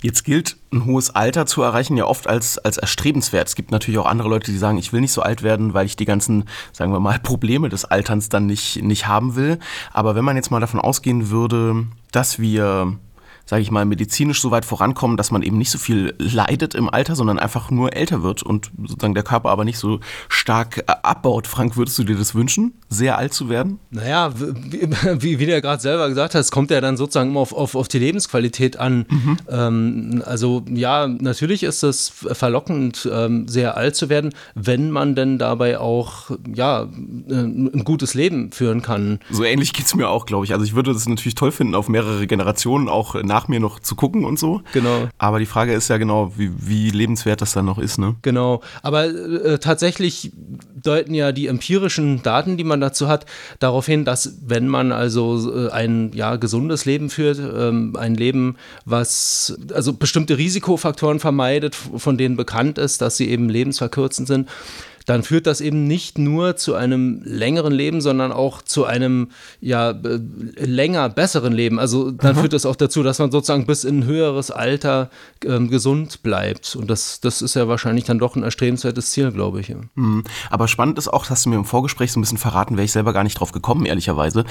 Jetzt 0.03 0.25
gilt 0.25 0.57
ein 0.73 0.83
hohes 0.83 1.11
Alter 1.11 1.45
zu 1.45 1.61
erreichen 1.61 1.95
ja 1.95 2.03
oft 2.03 2.27
als, 2.27 2.57
als 2.57 2.77
erstrebenswert. 2.77 3.47
Es 3.47 3.55
gibt 3.55 3.71
natürlich 3.71 3.97
auch 3.99 4.05
andere 4.05 4.27
Leute, 4.27 4.51
die 4.51 4.57
sagen, 4.57 4.77
ich 4.77 4.91
will 4.91 4.99
nicht 4.99 5.13
so 5.13 5.21
alt 5.21 5.43
werden, 5.43 5.73
weil 5.73 5.85
ich 5.85 5.95
die 5.95 6.03
ganzen, 6.03 6.43
sagen 6.73 6.91
wir 6.91 6.99
mal, 6.99 7.19
Probleme 7.23 7.69
des 7.69 7.85
Alterns 7.85 8.27
dann 8.27 8.45
nicht, 8.45 8.83
nicht 8.83 9.07
haben 9.07 9.37
will. 9.37 9.59
Aber 9.93 10.13
wenn 10.13 10.25
man 10.25 10.35
jetzt 10.35 10.51
mal 10.51 10.59
davon 10.59 10.81
ausgehen 10.81 11.29
würde, 11.29 11.85
dass 12.11 12.37
wir 12.37 12.97
sage 13.45 13.61
ich 13.61 13.71
mal, 13.71 13.85
medizinisch 13.85 14.41
so 14.41 14.51
weit 14.51 14.65
vorankommen, 14.65 15.17
dass 15.17 15.31
man 15.31 15.41
eben 15.41 15.57
nicht 15.57 15.69
so 15.69 15.77
viel 15.77 16.13
leidet 16.17 16.75
im 16.75 16.89
Alter, 16.89 17.15
sondern 17.15 17.39
einfach 17.39 17.71
nur 17.71 17.93
älter 17.93 18.23
wird 18.23 18.41
und 18.41 18.71
sozusagen 18.81 19.13
der 19.13 19.23
Körper 19.23 19.49
aber 19.49 19.65
nicht 19.65 19.77
so 19.77 19.99
stark 20.29 20.79
äh, 20.87 20.93
abbaut. 21.03 21.47
Frank, 21.47 21.75
würdest 21.75 21.99
du 21.99 22.03
dir 22.03 22.15
das 22.15 22.35
wünschen, 22.35 22.73
sehr 22.89 23.17
alt 23.17 23.33
zu 23.33 23.49
werden? 23.49 23.79
Naja, 23.89 24.33
wie, 24.39 24.89
wie, 25.21 25.39
wie 25.39 25.45
du 25.45 25.51
ja 25.51 25.59
gerade 25.59 25.81
selber 25.81 26.07
gesagt 26.07 26.35
hast, 26.35 26.51
kommt 26.51 26.71
ja 26.71 26.79
dann 26.79 26.95
sozusagen 26.95 27.31
immer 27.31 27.41
auf, 27.41 27.53
auf, 27.53 27.75
auf 27.75 27.87
die 27.89 27.99
Lebensqualität 27.99 28.79
an. 28.79 29.05
Mhm. 29.09 29.37
Ähm, 29.49 30.23
also 30.25 30.63
ja, 30.69 31.07
natürlich 31.07 31.63
ist 31.63 31.83
es 31.83 32.09
verlockend, 32.09 33.09
ähm, 33.11 33.47
sehr 33.47 33.75
alt 33.75 33.95
zu 33.95 34.07
werden, 34.07 34.33
wenn 34.55 34.89
man 34.89 35.15
denn 35.15 35.37
dabei 35.37 35.79
auch 35.79 36.31
ja, 36.53 36.83
ein 36.83 37.83
gutes 37.83 38.13
Leben 38.13 38.51
führen 38.51 38.81
kann. 38.81 39.19
So 39.29 39.43
ähnlich 39.43 39.73
geht 39.73 39.85
es 39.85 39.95
mir 39.95 40.07
auch, 40.07 40.25
glaube 40.25 40.45
ich. 40.45 40.53
Also 40.53 40.63
ich 40.63 40.75
würde 40.75 40.93
das 40.93 41.07
natürlich 41.07 41.35
toll 41.35 41.51
finden, 41.51 41.75
auf 41.75 41.89
mehrere 41.89 42.25
Generationen 42.25 42.87
auch 42.87 43.21
nach 43.21 43.32
mir 43.47 43.59
noch 43.59 43.79
zu 43.79 43.95
gucken 43.95 44.25
und 44.25 44.39
so. 44.39 44.61
Genau. 44.73 45.07
Aber 45.17 45.39
die 45.39 45.45
Frage 45.45 45.73
ist 45.73 45.87
ja 45.89 45.97
genau, 45.97 46.33
wie, 46.37 46.51
wie 46.57 46.89
lebenswert 46.89 47.41
das 47.41 47.53
dann 47.53 47.65
noch 47.65 47.77
ist, 47.77 47.97
ne? 47.97 48.15
Genau. 48.21 48.61
Aber 48.81 49.05
äh, 49.05 49.59
tatsächlich 49.59 50.31
deuten 50.81 51.13
ja 51.13 51.31
die 51.31 51.47
empirischen 51.47 52.21
Daten, 52.23 52.57
die 52.57 52.63
man 52.63 52.81
dazu 52.81 53.07
hat, 53.07 53.25
darauf 53.59 53.85
hin, 53.85 54.05
dass 54.05 54.37
wenn 54.45 54.67
man 54.67 54.91
also 54.91 55.67
äh, 55.67 55.71
ein 55.71 56.11
ja, 56.13 56.35
gesundes 56.35 56.85
Leben 56.85 57.09
führt, 57.09 57.39
ähm, 57.39 57.95
ein 57.97 58.15
Leben, 58.15 58.57
was 58.85 59.57
also 59.73 59.93
bestimmte 59.93 60.37
Risikofaktoren 60.37 61.19
vermeidet, 61.19 61.75
von 61.75 62.17
denen 62.17 62.35
bekannt 62.35 62.77
ist, 62.77 63.01
dass 63.01 63.17
sie 63.17 63.29
eben 63.29 63.49
lebensverkürzend 63.49 64.27
sind, 64.27 64.49
dann 65.05 65.23
führt 65.23 65.47
das 65.47 65.61
eben 65.61 65.87
nicht 65.87 66.17
nur 66.17 66.55
zu 66.55 66.75
einem 66.75 67.21
längeren 67.23 67.73
Leben, 67.73 68.01
sondern 68.01 68.31
auch 68.31 68.61
zu 68.61 68.85
einem 68.85 69.29
ja 69.59 69.93
länger 70.55 71.09
besseren 71.09 71.53
Leben. 71.53 71.79
Also 71.79 72.11
dann 72.11 72.35
Aha. 72.35 72.41
führt 72.41 72.53
das 72.53 72.65
auch 72.65 72.75
dazu, 72.75 73.03
dass 73.03 73.19
man 73.19 73.31
sozusagen 73.31 73.65
bis 73.65 73.83
in 73.83 73.99
ein 73.99 74.05
höheres 74.05 74.51
Alter 74.51 75.09
ähm, 75.45 75.69
gesund 75.69 76.23
bleibt. 76.23 76.75
Und 76.75 76.89
das, 76.89 77.19
das 77.19 77.41
ist 77.41 77.55
ja 77.55 77.67
wahrscheinlich 77.67 78.05
dann 78.05 78.19
doch 78.19 78.35
ein 78.35 78.43
erstrebenswertes 78.43 79.11
Ziel, 79.11 79.31
glaube 79.31 79.61
ich. 79.61 79.73
Mhm. 79.95 80.23
Aber 80.49 80.67
spannend 80.67 80.97
ist 80.97 81.07
auch, 81.07 81.29
hast 81.29 81.45
du 81.45 81.49
mir 81.49 81.55
im 81.55 81.65
Vorgespräch 81.65 82.11
so 82.11 82.19
ein 82.19 82.21
bisschen 82.21 82.37
verraten, 82.37 82.77
wäre 82.77 82.85
ich 82.85 82.91
selber 82.91 83.13
gar 83.13 83.23
nicht 83.23 83.39
drauf 83.39 83.51
gekommen, 83.51 83.85
ehrlicherweise. 83.85 84.45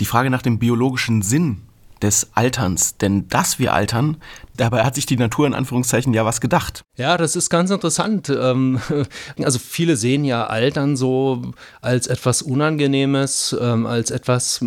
Die 0.00 0.06
Frage 0.06 0.30
nach 0.30 0.42
dem 0.42 0.58
biologischen 0.58 1.22
Sinn 1.22 1.62
des 2.04 2.28
Alterns. 2.34 2.96
Denn 2.98 3.28
dass 3.28 3.58
wir 3.58 3.72
altern, 3.72 4.18
dabei 4.56 4.84
hat 4.84 4.94
sich 4.94 5.06
die 5.06 5.16
Natur 5.16 5.46
in 5.46 5.54
Anführungszeichen 5.54 6.12
ja 6.14 6.24
was 6.24 6.40
gedacht. 6.40 6.82
Ja, 6.96 7.16
das 7.16 7.34
ist 7.34 7.50
ganz 7.50 7.70
interessant. 7.70 8.28
Ähm, 8.28 8.80
also 9.42 9.58
viele 9.58 9.96
sehen 9.96 10.24
ja 10.24 10.46
Altern 10.46 10.96
so 10.96 11.42
als 11.80 12.06
etwas 12.06 12.42
Unangenehmes, 12.42 13.56
ähm, 13.60 13.86
als 13.86 14.10
etwas, 14.10 14.60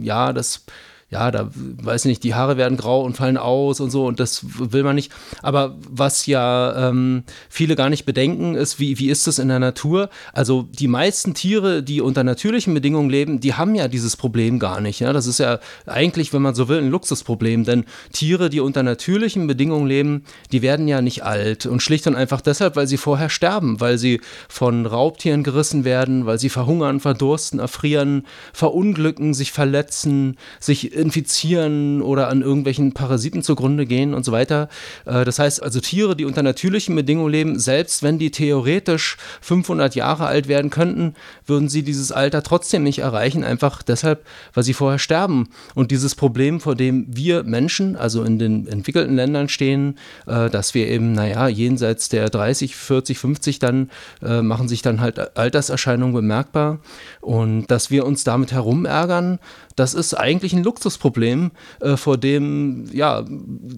ja, 0.00 0.32
das 0.32 0.64
ja, 1.14 1.30
da 1.30 1.48
weiß 1.54 2.04
ich 2.04 2.08
nicht, 2.08 2.24
die 2.24 2.34
Haare 2.34 2.56
werden 2.56 2.76
grau 2.76 3.02
und 3.02 3.16
fallen 3.16 3.36
aus 3.36 3.78
und 3.78 3.90
so 3.90 4.04
und 4.04 4.18
das 4.18 4.44
will 4.44 4.82
man 4.82 4.96
nicht. 4.96 5.12
Aber 5.42 5.76
was 5.88 6.26
ja 6.26 6.88
ähm, 6.88 7.22
viele 7.48 7.76
gar 7.76 7.88
nicht 7.88 8.04
bedenken, 8.04 8.56
ist, 8.56 8.80
wie, 8.80 8.98
wie 8.98 9.10
ist 9.10 9.28
das 9.28 9.38
in 9.38 9.46
der 9.46 9.60
Natur? 9.60 10.10
Also 10.32 10.62
die 10.62 10.88
meisten 10.88 11.32
Tiere, 11.32 11.84
die 11.84 12.00
unter 12.00 12.24
natürlichen 12.24 12.74
Bedingungen 12.74 13.10
leben, 13.10 13.38
die 13.38 13.54
haben 13.54 13.76
ja 13.76 13.86
dieses 13.86 14.16
Problem 14.16 14.58
gar 14.58 14.80
nicht. 14.80 14.98
Ja? 14.98 15.12
Das 15.12 15.28
ist 15.28 15.38
ja 15.38 15.60
eigentlich, 15.86 16.32
wenn 16.32 16.42
man 16.42 16.56
so 16.56 16.66
will, 16.66 16.78
ein 16.78 16.90
Luxusproblem, 16.90 17.62
denn 17.62 17.84
Tiere, 18.12 18.50
die 18.50 18.58
unter 18.58 18.82
natürlichen 18.82 19.46
Bedingungen 19.46 19.86
leben, 19.86 20.24
die 20.50 20.62
werden 20.62 20.88
ja 20.88 21.00
nicht 21.00 21.22
alt 21.22 21.64
und 21.66 21.80
schlicht 21.80 22.08
und 22.08 22.16
einfach 22.16 22.40
deshalb, 22.40 22.74
weil 22.74 22.88
sie 22.88 22.96
vorher 22.96 23.28
sterben, 23.28 23.80
weil 23.80 23.98
sie 23.98 24.20
von 24.48 24.84
Raubtieren 24.84 25.44
gerissen 25.44 25.84
werden, 25.84 26.26
weil 26.26 26.40
sie 26.40 26.48
verhungern, 26.48 26.98
verdursten, 26.98 27.60
erfrieren, 27.60 28.26
verunglücken, 28.52 29.32
sich 29.32 29.52
verletzen, 29.52 30.38
sich 30.58 30.92
infizieren 31.04 32.00
oder 32.00 32.28
an 32.28 32.40
irgendwelchen 32.40 32.92
Parasiten 32.92 33.42
zugrunde 33.42 33.84
gehen 33.84 34.14
und 34.14 34.24
so 34.24 34.32
weiter. 34.32 34.68
Äh, 35.04 35.24
das 35.24 35.38
heißt 35.38 35.62
also 35.62 35.80
Tiere, 35.80 36.16
die 36.16 36.24
unter 36.24 36.42
natürlichen 36.42 36.96
Bedingungen 36.96 37.30
leben, 37.30 37.58
selbst 37.58 38.02
wenn 38.02 38.18
die 38.18 38.30
theoretisch 38.30 39.18
500 39.42 39.94
Jahre 39.94 40.26
alt 40.26 40.48
werden 40.48 40.70
könnten, 40.70 41.14
würden 41.46 41.68
sie 41.68 41.82
dieses 41.82 42.10
Alter 42.10 42.42
trotzdem 42.42 42.82
nicht 42.82 43.00
erreichen, 43.00 43.44
einfach 43.44 43.82
deshalb, 43.82 44.24
weil 44.54 44.64
sie 44.64 44.72
vorher 44.72 44.98
sterben. 44.98 45.48
Und 45.74 45.90
dieses 45.90 46.14
Problem, 46.14 46.60
vor 46.60 46.74
dem 46.74 47.06
wir 47.08 47.42
Menschen, 47.42 47.96
also 47.96 48.24
in 48.24 48.38
den 48.38 48.66
entwickelten 48.66 49.14
Ländern 49.14 49.50
stehen, 49.50 49.98
äh, 50.26 50.48
dass 50.48 50.74
wir 50.74 50.88
eben, 50.88 51.12
naja, 51.12 51.48
jenseits 51.48 52.08
der 52.08 52.30
30, 52.30 52.76
40, 52.76 53.18
50 53.18 53.58
dann 53.58 53.90
äh, 54.22 54.40
machen 54.40 54.68
sich 54.68 54.80
dann 54.80 55.00
halt 55.00 55.36
Alterserscheinungen 55.36 56.14
bemerkbar 56.14 56.78
und 57.20 57.66
dass 57.66 57.90
wir 57.90 58.06
uns 58.06 58.24
damit 58.24 58.52
herumärgern, 58.52 59.38
das 59.76 59.94
ist 59.94 60.14
eigentlich 60.14 60.52
ein 60.52 60.62
Luxusproblem, 60.62 61.50
äh, 61.80 61.96
vor 61.96 62.16
dem 62.16 62.86
ja, 62.92 63.24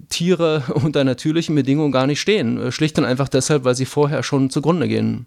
Tiere 0.09 0.63
unter 0.75 1.05
natürlichen 1.05 1.55
Bedingungen 1.55 1.93
gar 1.93 2.07
nicht 2.07 2.21
stehen. 2.21 2.61
Äh, 2.61 2.73
schlicht 2.73 2.99
und 2.99 3.05
einfach 3.05 3.29
deshalb, 3.29 3.65
weil 3.65 3.75
sie 3.75 3.87
vorher 3.87 4.23
schon 4.23 4.51
zugrunde 4.51 4.89
gehen. 4.89 5.27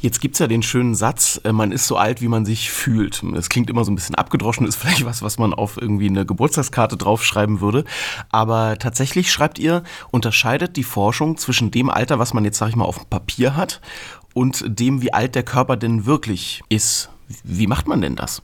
Jetzt 0.00 0.20
gibt 0.20 0.34
es 0.34 0.38
ja 0.38 0.46
den 0.46 0.62
schönen 0.62 0.94
Satz, 0.94 1.40
äh, 1.44 1.52
man 1.52 1.72
ist 1.72 1.86
so 1.86 1.96
alt, 1.96 2.22
wie 2.22 2.28
man 2.28 2.44
sich 2.44 2.70
fühlt. 2.70 3.22
Das 3.34 3.48
klingt 3.48 3.68
immer 3.70 3.84
so 3.84 3.92
ein 3.92 3.94
bisschen 3.94 4.14
abgedroschen, 4.14 4.66
ist 4.66 4.76
vielleicht 4.80 5.04
was, 5.04 5.22
was 5.22 5.38
man 5.38 5.54
auf 5.54 5.80
irgendwie 5.80 6.08
eine 6.08 6.26
Geburtstagskarte 6.26 6.96
draufschreiben 6.96 7.60
würde. 7.60 7.84
Aber 8.30 8.78
tatsächlich 8.78 9.30
schreibt 9.30 9.58
ihr, 9.58 9.82
unterscheidet 10.10 10.76
die 10.76 10.84
Forschung 10.84 11.36
zwischen 11.36 11.70
dem 11.70 11.90
Alter, 11.90 12.18
was 12.18 12.34
man 12.34 12.44
jetzt, 12.44 12.58
sag 12.58 12.68
ich 12.68 12.76
mal, 12.76 12.84
auf 12.84 12.98
dem 12.98 13.06
Papier 13.06 13.56
hat 13.56 13.80
und 14.34 14.64
dem, 14.66 15.02
wie 15.02 15.12
alt 15.12 15.34
der 15.34 15.42
Körper 15.42 15.76
denn 15.76 16.06
wirklich 16.06 16.62
ist. 16.68 17.10
Wie 17.44 17.66
macht 17.66 17.86
man 17.86 18.00
denn 18.00 18.16
das? 18.16 18.42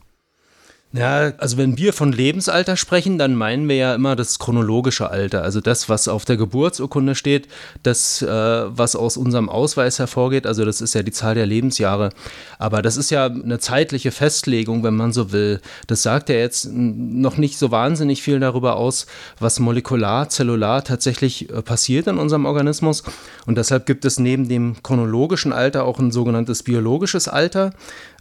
Ja, 0.92 1.32
also 1.38 1.58
wenn 1.58 1.76
wir 1.76 1.92
von 1.92 2.12
Lebensalter 2.12 2.76
sprechen, 2.76 3.18
dann 3.18 3.34
meinen 3.34 3.68
wir 3.68 3.76
ja 3.76 3.94
immer 3.94 4.16
das 4.16 4.38
chronologische 4.38 5.10
Alter, 5.10 5.42
also 5.42 5.60
das, 5.60 5.88
was 5.88 6.08
auf 6.08 6.24
der 6.24 6.38
Geburtsurkunde 6.38 7.14
steht, 7.14 7.48
das, 7.82 8.22
äh, 8.22 8.28
was 8.28 8.96
aus 8.96 9.16
unserem 9.16 9.48
Ausweis 9.48 9.98
hervorgeht, 9.98 10.46
also 10.46 10.64
das 10.64 10.80
ist 10.80 10.94
ja 10.94 11.02
die 11.02 11.10
Zahl 11.10 11.34
der 11.34 11.44
Lebensjahre. 11.44 12.10
Aber 12.58 12.82
das 12.82 12.96
ist 12.96 13.10
ja 13.10 13.26
eine 13.26 13.58
zeitliche 13.58 14.10
Festlegung, 14.10 14.84
wenn 14.84 14.94
man 14.94 15.12
so 15.12 15.32
will. 15.32 15.60
Das 15.86 16.02
sagt 16.02 16.30
ja 16.30 16.36
jetzt 16.36 16.70
noch 16.72 17.36
nicht 17.36 17.58
so 17.58 17.70
wahnsinnig 17.70 18.22
viel 18.22 18.40
darüber 18.40 18.76
aus, 18.76 19.06
was 19.38 19.60
molekular, 19.60 20.30
zellular 20.30 20.82
tatsächlich 20.82 21.50
äh, 21.50 21.62
passiert 21.62 22.06
in 22.06 22.16
unserem 22.16 22.46
Organismus. 22.46 23.02
Und 23.44 23.58
deshalb 23.58 23.86
gibt 23.86 24.04
es 24.04 24.18
neben 24.18 24.48
dem 24.48 24.76
chronologischen 24.82 25.52
Alter 25.52 25.84
auch 25.84 25.98
ein 25.98 26.12
sogenanntes 26.12 26.62
biologisches 26.62 27.28
Alter. 27.28 27.72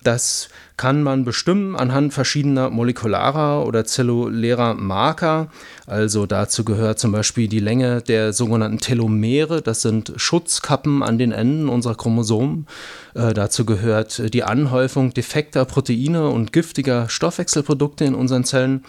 Das 0.05 0.49
kann 0.77 1.01
man 1.01 1.25
bestimmen 1.25 1.75
anhand 1.75 2.13
verschiedener 2.13 2.69
molekularer 2.69 3.65
oder 3.65 3.85
zellulärer 3.85 4.75
Marker. 4.75 5.47
Also 5.87 6.27
dazu 6.27 6.63
gehört 6.63 6.99
zum 6.99 7.11
Beispiel 7.11 7.47
die 7.47 7.59
Länge 7.59 8.03
der 8.03 8.31
sogenannten 8.31 8.77
Telomere, 8.77 9.63
das 9.63 9.81
sind 9.81 10.13
Schutzkappen 10.15 11.01
an 11.01 11.17
den 11.17 11.31
Enden 11.31 11.69
unserer 11.69 11.95
Chromosomen. 11.95 12.67
Äh, 13.15 13.33
dazu 13.33 13.65
gehört 13.65 14.31
die 14.31 14.43
Anhäufung 14.43 15.11
defekter 15.11 15.65
Proteine 15.65 16.29
und 16.29 16.53
giftiger 16.53 17.09
Stoffwechselprodukte 17.09 18.05
in 18.05 18.13
unseren 18.13 18.43
Zellen. 18.43 18.85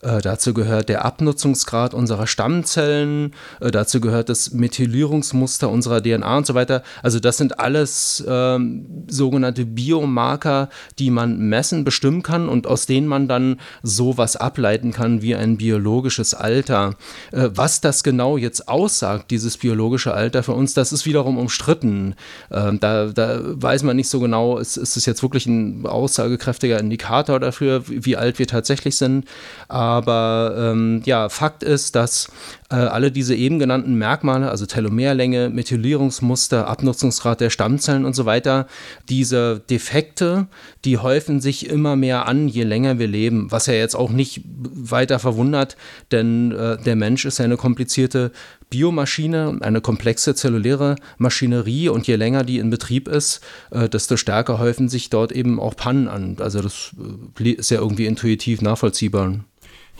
Äh, 0.00 0.20
dazu 0.20 0.54
gehört 0.54 0.88
der 0.88 1.04
Abnutzungsgrad 1.04 1.92
unserer 1.92 2.26
Stammzellen, 2.26 3.34
äh, 3.60 3.70
dazu 3.70 4.00
gehört 4.00 4.28
das 4.28 4.52
Methylierungsmuster 4.52 5.68
unserer 5.68 6.00
DNA 6.00 6.36
und 6.36 6.46
so 6.46 6.54
weiter. 6.54 6.82
Also 7.02 7.18
das 7.18 7.36
sind 7.36 7.58
alles 7.58 8.24
ähm, 8.28 8.86
sogenannte 9.08 9.64
Biomarker, 9.64 10.68
die 10.98 11.10
man 11.10 11.38
messen, 11.38 11.82
bestimmen 11.82 12.22
kann 12.22 12.48
und 12.48 12.66
aus 12.66 12.86
denen 12.86 13.08
man 13.08 13.26
dann 13.26 13.58
sowas 13.82 14.36
ableiten 14.36 14.92
kann 14.92 15.20
wie 15.20 15.34
ein 15.34 15.56
biologisches 15.56 16.32
Alter. 16.32 16.94
Äh, 17.32 17.48
was 17.54 17.80
das 17.80 18.04
genau 18.04 18.36
jetzt 18.36 18.68
aussagt, 18.68 19.32
dieses 19.32 19.56
biologische 19.56 20.14
Alter 20.14 20.44
für 20.44 20.52
uns, 20.52 20.74
das 20.74 20.92
ist 20.92 21.06
wiederum 21.06 21.38
umstritten. 21.38 22.14
Ähm, 22.52 22.78
da, 22.78 23.06
da, 23.06 23.40
weiß 23.42 23.82
man 23.82 23.96
nicht 23.96 24.08
so 24.08 24.20
genau, 24.20 24.58
ist, 24.58 24.76
ist 24.76 24.96
es 24.96 25.06
jetzt 25.06 25.22
wirklich 25.22 25.46
ein 25.46 25.86
aussagekräftiger 25.86 26.78
Indikator 26.78 27.40
dafür, 27.40 27.82
wie 27.88 28.16
alt 28.16 28.38
wir 28.38 28.46
tatsächlich 28.46 28.96
sind. 28.96 29.24
Aber 29.66 29.87
aber 29.88 30.54
ähm, 30.56 31.00
ja, 31.06 31.30
Fakt 31.30 31.62
ist, 31.62 31.94
dass 31.94 32.30
äh, 32.70 32.74
alle 32.76 33.10
diese 33.10 33.34
eben 33.34 33.58
genannten 33.58 33.94
Merkmale, 33.94 34.50
also 34.50 34.66
Telomerlänge, 34.66 35.48
Methylierungsmuster, 35.48 36.66
Abnutzungsgrad 36.66 37.40
der 37.40 37.48
Stammzellen 37.48 38.04
und 38.04 38.14
so 38.14 38.26
weiter, 38.26 38.66
diese 39.08 39.60
Defekte, 39.70 40.48
die 40.84 40.98
häufen 40.98 41.40
sich 41.40 41.70
immer 41.70 41.96
mehr 41.96 42.26
an, 42.26 42.48
je 42.48 42.64
länger 42.64 42.98
wir 42.98 43.08
leben, 43.08 43.50
was 43.50 43.66
ja 43.66 43.72
jetzt 43.72 43.94
auch 43.94 44.10
nicht 44.10 44.42
weiter 44.44 45.18
verwundert, 45.18 45.76
denn 46.12 46.52
äh, 46.52 46.76
der 46.76 46.96
Mensch 46.96 47.24
ist 47.24 47.38
ja 47.38 47.46
eine 47.46 47.56
komplizierte 47.56 48.30
Biomaschine, 48.68 49.58
eine 49.62 49.80
komplexe 49.80 50.34
zelluläre 50.34 50.96
Maschinerie 51.16 51.88
und 51.88 52.06
je 52.06 52.16
länger 52.16 52.44
die 52.44 52.58
in 52.58 52.68
Betrieb 52.68 53.08
ist, 53.08 53.40
äh, 53.70 53.88
desto 53.88 54.18
stärker 54.18 54.58
häufen 54.58 54.90
sich 54.90 55.08
dort 55.08 55.32
eben 55.32 55.58
auch 55.58 55.74
Pannen 55.74 56.08
an. 56.08 56.36
Also 56.38 56.60
das 56.60 56.94
äh, 57.40 57.52
ist 57.52 57.70
ja 57.70 57.78
irgendwie 57.78 58.04
intuitiv 58.04 58.60
nachvollziehbar. 58.60 59.40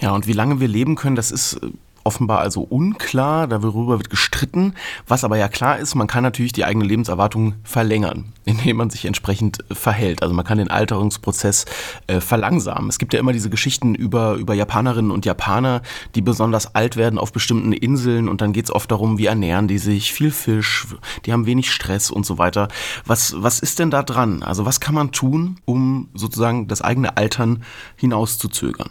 Ja, 0.00 0.12
und 0.12 0.26
wie 0.26 0.32
lange 0.32 0.60
wir 0.60 0.68
leben 0.68 0.94
können, 0.94 1.16
das 1.16 1.30
ist 1.30 1.54
äh, 1.54 1.70
offenbar 2.08 2.38
also 2.38 2.62
unklar, 2.62 3.46
darüber 3.46 3.98
wird 3.98 4.08
gestritten. 4.08 4.72
Was 5.06 5.24
aber 5.24 5.36
ja 5.36 5.48
klar 5.48 5.78
ist, 5.78 5.94
man 5.94 6.06
kann 6.06 6.22
natürlich 6.22 6.52
die 6.52 6.64
eigene 6.64 6.86
Lebenserwartung 6.86 7.56
verlängern, 7.64 8.32
indem 8.44 8.78
man 8.78 8.88
sich 8.88 9.04
entsprechend 9.04 9.58
äh, 9.70 9.74
verhält. 9.74 10.22
Also 10.22 10.34
man 10.34 10.44
kann 10.44 10.56
den 10.56 10.70
Alterungsprozess 10.70 11.66
äh, 12.06 12.20
verlangsamen. 12.20 12.88
Es 12.88 12.98
gibt 12.98 13.12
ja 13.12 13.20
immer 13.20 13.32
diese 13.32 13.50
Geschichten 13.50 13.94
über, 13.94 14.34
über 14.34 14.54
Japanerinnen 14.54 15.10
und 15.10 15.26
Japaner, 15.26 15.82
die 16.14 16.22
besonders 16.22 16.74
alt 16.74 16.96
werden 16.96 17.18
auf 17.18 17.32
bestimmten 17.32 17.72
Inseln 17.72 18.28
und 18.28 18.40
dann 18.40 18.54
geht 18.54 18.64
es 18.64 18.74
oft 18.74 18.90
darum, 18.90 19.18
wie 19.18 19.26
ernähren 19.26 19.68
die 19.68 19.78
sich, 19.78 20.12
viel 20.12 20.30
Fisch, 20.30 20.86
die 21.26 21.32
haben 21.32 21.44
wenig 21.44 21.70
Stress 21.70 22.10
und 22.10 22.24
so 22.24 22.38
weiter. 22.38 22.68
Was, 23.04 23.34
was 23.36 23.58
ist 23.58 23.80
denn 23.80 23.90
da 23.90 24.02
dran? 24.02 24.42
Also 24.42 24.64
was 24.64 24.80
kann 24.80 24.94
man 24.94 25.12
tun, 25.12 25.56
um 25.66 26.08
sozusagen 26.14 26.68
das 26.68 26.80
eigene 26.80 27.16
Altern 27.16 27.64
hinauszuzögern? 27.96 28.90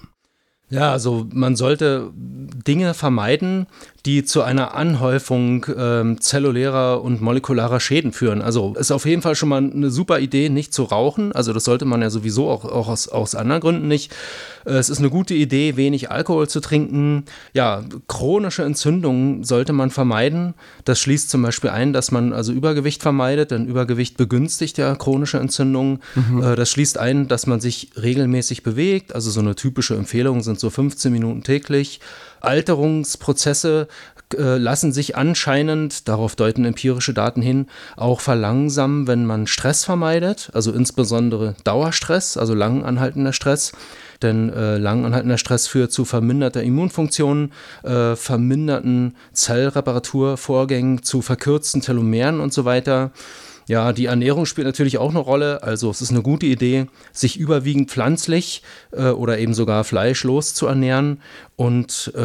Ja, 0.70 0.92
also 0.92 1.26
man 1.32 1.56
sollte 1.56 2.12
Dinge 2.14 2.94
vermeiden, 2.94 3.68
die 4.08 4.24
zu 4.24 4.42
einer 4.42 4.74
Anhäufung 4.74 5.66
ähm, 5.78 6.22
zellulärer 6.22 7.04
und 7.04 7.22
molekularer 7.22 7.82
Schäden 7.82 8.14
führen. 8.14 8.42
Also 8.42 8.74
ist 8.80 8.92
auf 8.92 9.06
jeden 9.06 9.22
Fall 9.22 9.36
schon 9.36 9.50
mal 9.50 9.58
eine 9.58 9.90
super 9.90 10.20
Idee, 10.20 10.48
nicht 10.48 10.74
zu 10.74 10.84
rauchen. 10.84 11.34
Also 11.34 11.52
das 11.52 11.66
sollte 11.66 11.84
man 11.84 12.02
ja 12.02 12.10
sowieso 12.10 12.50
auch, 12.50 12.64
auch 12.64 12.88
aus, 12.88 13.10
aus 13.10 13.36
anderen 13.36 13.60
Gründen 13.60 13.90
nicht. 13.90 14.14
Äh, 14.66 14.76
es 14.76 14.90
ist 14.90 15.00
eine 15.00 15.10
gute 15.10 15.34
Idee, 15.34 15.76
wenig 15.76 16.10
Alkohol 16.10 16.48
zu 16.48 16.62
trinken. 16.62 17.26
Ja, 17.52 17.84
chronische 18.08 18.64
Entzündungen 18.64 19.44
sollte 19.44 19.74
man 19.74 19.90
vermeiden. 19.90 20.54
Das 20.86 21.00
schließt 21.02 21.30
zum 21.30 21.42
Beispiel 21.42 21.70
ein, 21.70 21.92
dass 21.92 22.10
man 22.10 22.32
also 22.32 22.54
Übergewicht 22.54 23.02
vermeidet, 23.02 23.52
denn 23.52 23.66
Übergewicht 23.66 24.16
begünstigt 24.16 24.78
ja 24.78 24.96
chronische 24.96 25.38
Entzündungen. 25.38 26.00
Mhm. 26.16 26.44
Äh, 26.44 26.56
das 26.56 26.70
schließt 26.70 26.98
ein, 26.98 27.28
dass 27.28 27.46
man 27.46 27.60
sich 27.60 27.90
regelmäßig 28.02 28.64
bewegt. 28.64 29.14
Also 29.14 29.32
so 29.32 29.42
eine 29.42 29.56
typische 29.56 29.96
Empfehlung 29.96 30.44
sind 30.44 30.62
so 30.62 30.70
15 30.70 31.12
Minuten 31.12 31.44
täglich. 31.44 32.00
Alterungsprozesse 32.42 33.88
äh, 34.36 34.58
lassen 34.58 34.92
sich 34.92 35.16
anscheinend, 35.16 36.08
darauf 36.10 36.36
deuten 36.36 36.66
empirische 36.66 37.14
Daten 37.14 37.42
hin, 37.42 37.68
auch 37.96 38.20
verlangsamen, 38.20 39.08
wenn 39.08 39.26
man 39.26 39.48
Stress 39.48 39.86
vermeidet, 39.86 40.50
also 40.54 40.74
insbesondere 40.74 41.56
Dauerstress, 41.64 42.36
also 42.36 42.54
langanhaltender 42.54 43.32
Stress. 43.32 43.72
Denn 44.22 44.52
äh, 44.52 44.78
langanhaltender 44.78 45.38
Stress 45.38 45.68
führt 45.68 45.92
zu 45.92 46.04
verminderter 46.04 46.64
Immunfunktion, 46.64 47.52
äh, 47.84 48.16
verminderten 48.16 49.16
Zellreparaturvorgängen, 49.32 51.04
zu 51.04 51.22
verkürzten 51.22 51.82
Telomeren 51.82 52.40
und 52.40 52.52
so 52.52 52.66
weiter. 52.66 53.12
Ja, 53.68 53.92
die 53.92 54.06
Ernährung 54.06 54.46
spielt 54.46 54.66
natürlich 54.66 54.98
auch 54.98 55.10
eine 55.10 55.20
Rolle. 55.20 55.62
Also 55.62 55.90
es 55.90 56.02
ist 56.02 56.12
eine 56.12 56.22
gute 56.22 56.46
Idee, 56.46 56.86
sich 57.12 57.38
überwiegend 57.38 57.92
pflanzlich 57.92 58.62
äh, 58.92 59.10
oder 59.10 59.40
eben 59.40 59.54
sogar 59.54 59.84
fleischlos 59.84 60.54
zu 60.54 60.68
ernähren 60.68 61.20
und 61.58 62.14
äh, 62.16 62.22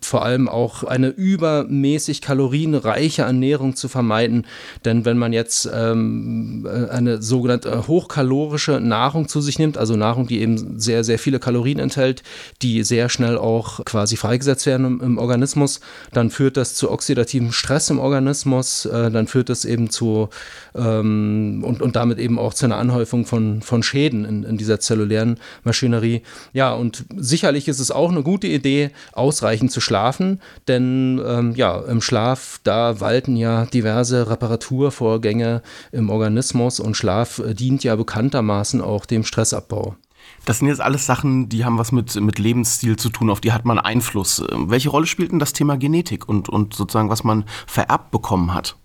vor 0.00 0.24
allem 0.24 0.48
auch 0.48 0.84
eine 0.84 1.08
übermäßig 1.08 2.20
kalorienreiche 2.20 3.22
Ernährung 3.22 3.74
zu 3.74 3.88
vermeiden. 3.88 4.46
Denn 4.84 5.04
wenn 5.04 5.18
man 5.18 5.32
jetzt 5.32 5.68
ähm, 5.72 6.68
äh, 6.70 6.90
eine 6.90 7.22
sogenannte 7.22 7.88
hochkalorische 7.88 8.78
Nahrung 8.78 9.26
zu 9.26 9.40
sich 9.40 9.58
nimmt, 9.58 9.78
also 9.78 9.96
Nahrung, 9.96 10.28
die 10.28 10.40
eben 10.40 10.78
sehr, 10.78 11.02
sehr 11.02 11.18
viele 11.18 11.40
Kalorien 11.40 11.80
enthält, 11.80 12.22
die 12.62 12.84
sehr 12.84 13.08
schnell 13.08 13.36
auch 13.36 13.84
quasi 13.84 14.16
freigesetzt 14.16 14.66
werden 14.66 14.86
im, 14.86 15.00
im 15.00 15.18
Organismus, 15.18 15.80
dann 16.12 16.30
führt 16.30 16.56
das 16.56 16.74
zu 16.74 16.90
oxidativem 16.90 17.50
Stress 17.50 17.90
im 17.90 17.98
Organismus, 17.98 18.84
äh, 18.84 19.10
dann 19.10 19.26
führt 19.26 19.48
das 19.48 19.64
eben 19.64 19.90
zu 19.90 20.28
ähm, 20.74 21.62
und, 21.64 21.82
und 21.82 21.96
damit 21.96 22.18
eben 22.18 22.38
auch 22.38 22.54
zu 22.54 22.66
einer 22.66 22.76
Anhäufung 22.76 23.26
von, 23.26 23.62
von 23.62 23.82
Schäden 23.82 24.24
in, 24.24 24.42
in 24.44 24.56
dieser 24.56 24.80
zellulären 24.80 25.38
Maschinerie. 25.64 26.22
Ja, 26.52 26.74
und 26.74 27.04
sicherlich 27.16 27.68
ist 27.68 27.80
es 27.80 27.90
auch 27.90 28.10
eine 28.10 28.22
gute 28.22 28.46
Idee, 28.46 28.90
ausreichend 29.12 29.72
zu 29.72 29.80
schlafen, 29.80 30.40
denn 30.66 31.20
ähm, 31.24 31.54
ja, 31.54 31.78
im 31.80 32.00
Schlaf, 32.00 32.60
da 32.64 33.00
walten 33.00 33.36
ja 33.36 33.66
diverse 33.66 34.30
Reparaturvorgänge 34.30 35.62
im 35.92 36.10
Organismus 36.10 36.80
und 36.80 36.96
Schlaf 36.96 37.38
äh, 37.38 37.54
dient 37.54 37.84
ja 37.84 37.96
bekanntermaßen 37.96 38.80
auch 38.80 39.06
dem 39.06 39.24
Stressabbau. 39.24 39.96
Das 40.44 40.58
sind 40.58 40.68
jetzt 40.68 40.80
alles 40.80 41.06
Sachen, 41.06 41.48
die 41.48 41.64
haben 41.64 41.78
was 41.78 41.92
mit, 41.92 42.14
mit 42.20 42.38
Lebensstil 42.38 42.96
zu 42.96 43.10
tun, 43.10 43.30
auf 43.30 43.40
die 43.40 43.52
hat 43.52 43.64
man 43.64 43.78
Einfluss. 43.78 44.42
Welche 44.50 44.88
Rolle 44.88 45.06
spielt 45.06 45.32
denn 45.32 45.38
das 45.38 45.52
Thema 45.52 45.76
Genetik 45.76 46.28
und, 46.28 46.48
und 46.48 46.74
sozusagen, 46.74 47.10
was 47.10 47.24
man 47.24 47.44
vererbt 47.66 48.10
bekommen 48.10 48.54
hat? 48.54 48.76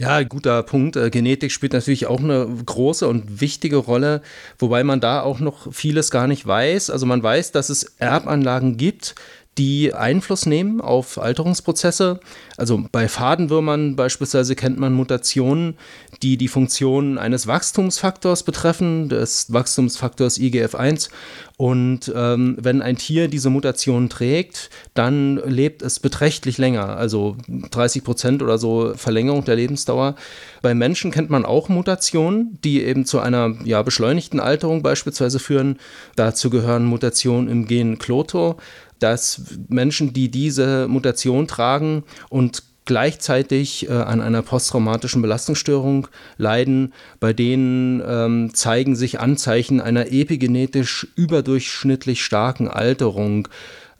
Ja, 0.00 0.22
guter 0.22 0.62
Punkt. 0.62 0.96
Äh, 0.96 1.10
Genetik 1.10 1.52
spielt 1.52 1.74
natürlich 1.74 2.06
auch 2.06 2.20
eine 2.20 2.48
große 2.64 3.06
und 3.06 3.42
wichtige 3.42 3.76
Rolle, 3.76 4.22
wobei 4.58 4.82
man 4.82 4.98
da 4.98 5.20
auch 5.20 5.40
noch 5.40 5.70
vieles 5.74 6.10
gar 6.10 6.26
nicht 6.26 6.46
weiß. 6.46 6.88
Also 6.88 7.04
man 7.04 7.22
weiß, 7.22 7.52
dass 7.52 7.68
es 7.68 7.82
Erbanlagen 7.98 8.78
gibt, 8.78 9.14
die 9.58 9.92
Einfluss 9.92 10.46
nehmen 10.46 10.80
auf 10.80 11.20
Alterungsprozesse. 11.20 12.20
Also 12.56 12.84
bei 12.92 13.08
Fadenwürmern 13.08 13.96
beispielsweise 13.96 14.54
kennt 14.54 14.78
man 14.78 14.92
Mutationen, 14.92 15.76
die 16.22 16.36
die 16.36 16.48
Funktion 16.48 17.18
eines 17.18 17.46
Wachstumsfaktors 17.46 18.44
betreffen, 18.44 19.08
des 19.08 19.52
Wachstumsfaktors 19.52 20.38
IGF-1. 20.38 21.10
Und 21.56 22.10
ähm, 22.14 22.56
wenn 22.58 22.80
ein 22.80 22.96
Tier 22.96 23.28
diese 23.28 23.50
Mutation 23.50 24.08
trägt, 24.08 24.70
dann 24.94 25.36
lebt 25.44 25.82
es 25.82 26.00
beträchtlich 26.00 26.56
länger, 26.56 26.96
also 26.96 27.36
30 27.48 28.02
Prozent 28.02 28.42
oder 28.42 28.56
so 28.56 28.94
Verlängerung 28.94 29.44
der 29.44 29.56
Lebensdauer. 29.56 30.14
Bei 30.62 30.74
Menschen 30.74 31.10
kennt 31.10 31.28
man 31.28 31.44
auch 31.44 31.68
Mutationen, 31.68 32.58
die 32.64 32.82
eben 32.82 33.04
zu 33.04 33.18
einer 33.18 33.56
ja, 33.64 33.82
beschleunigten 33.82 34.40
Alterung 34.40 34.82
beispielsweise 34.82 35.38
führen. 35.38 35.78
Dazu 36.16 36.48
gehören 36.48 36.86
Mutationen 36.86 37.48
im 37.48 37.66
Gen 37.66 37.98
Kloto 37.98 38.56
dass 39.02 39.42
Menschen, 39.68 40.12
die 40.12 40.30
diese 40.30 40.86
Mutation 40.88 41.46
tragen 41.48 42.04
und 42.28 42.62
gleichzeitig 42.90 43.88
äh, 43.88 43.92
an 43.92 44.20
einer 44.20 44.42
posttraumatischen 44.42 45.22
Belastungsstörung 45.22 46.08
leiden, 46.38 46.92
bei 47.20 47.32
denen 47.32 48.02
ähm, 48.04 48.54
zeigen 48.54 48.96
sich 48.96 49.20
Anzeichen 49.20 49.80
einer 49.80 50.10
epigenetisch 50.10 51.06
überdurchschnittlich 51.14 52.24
starken 52.24 52.66
Alterung. 52.68 53.46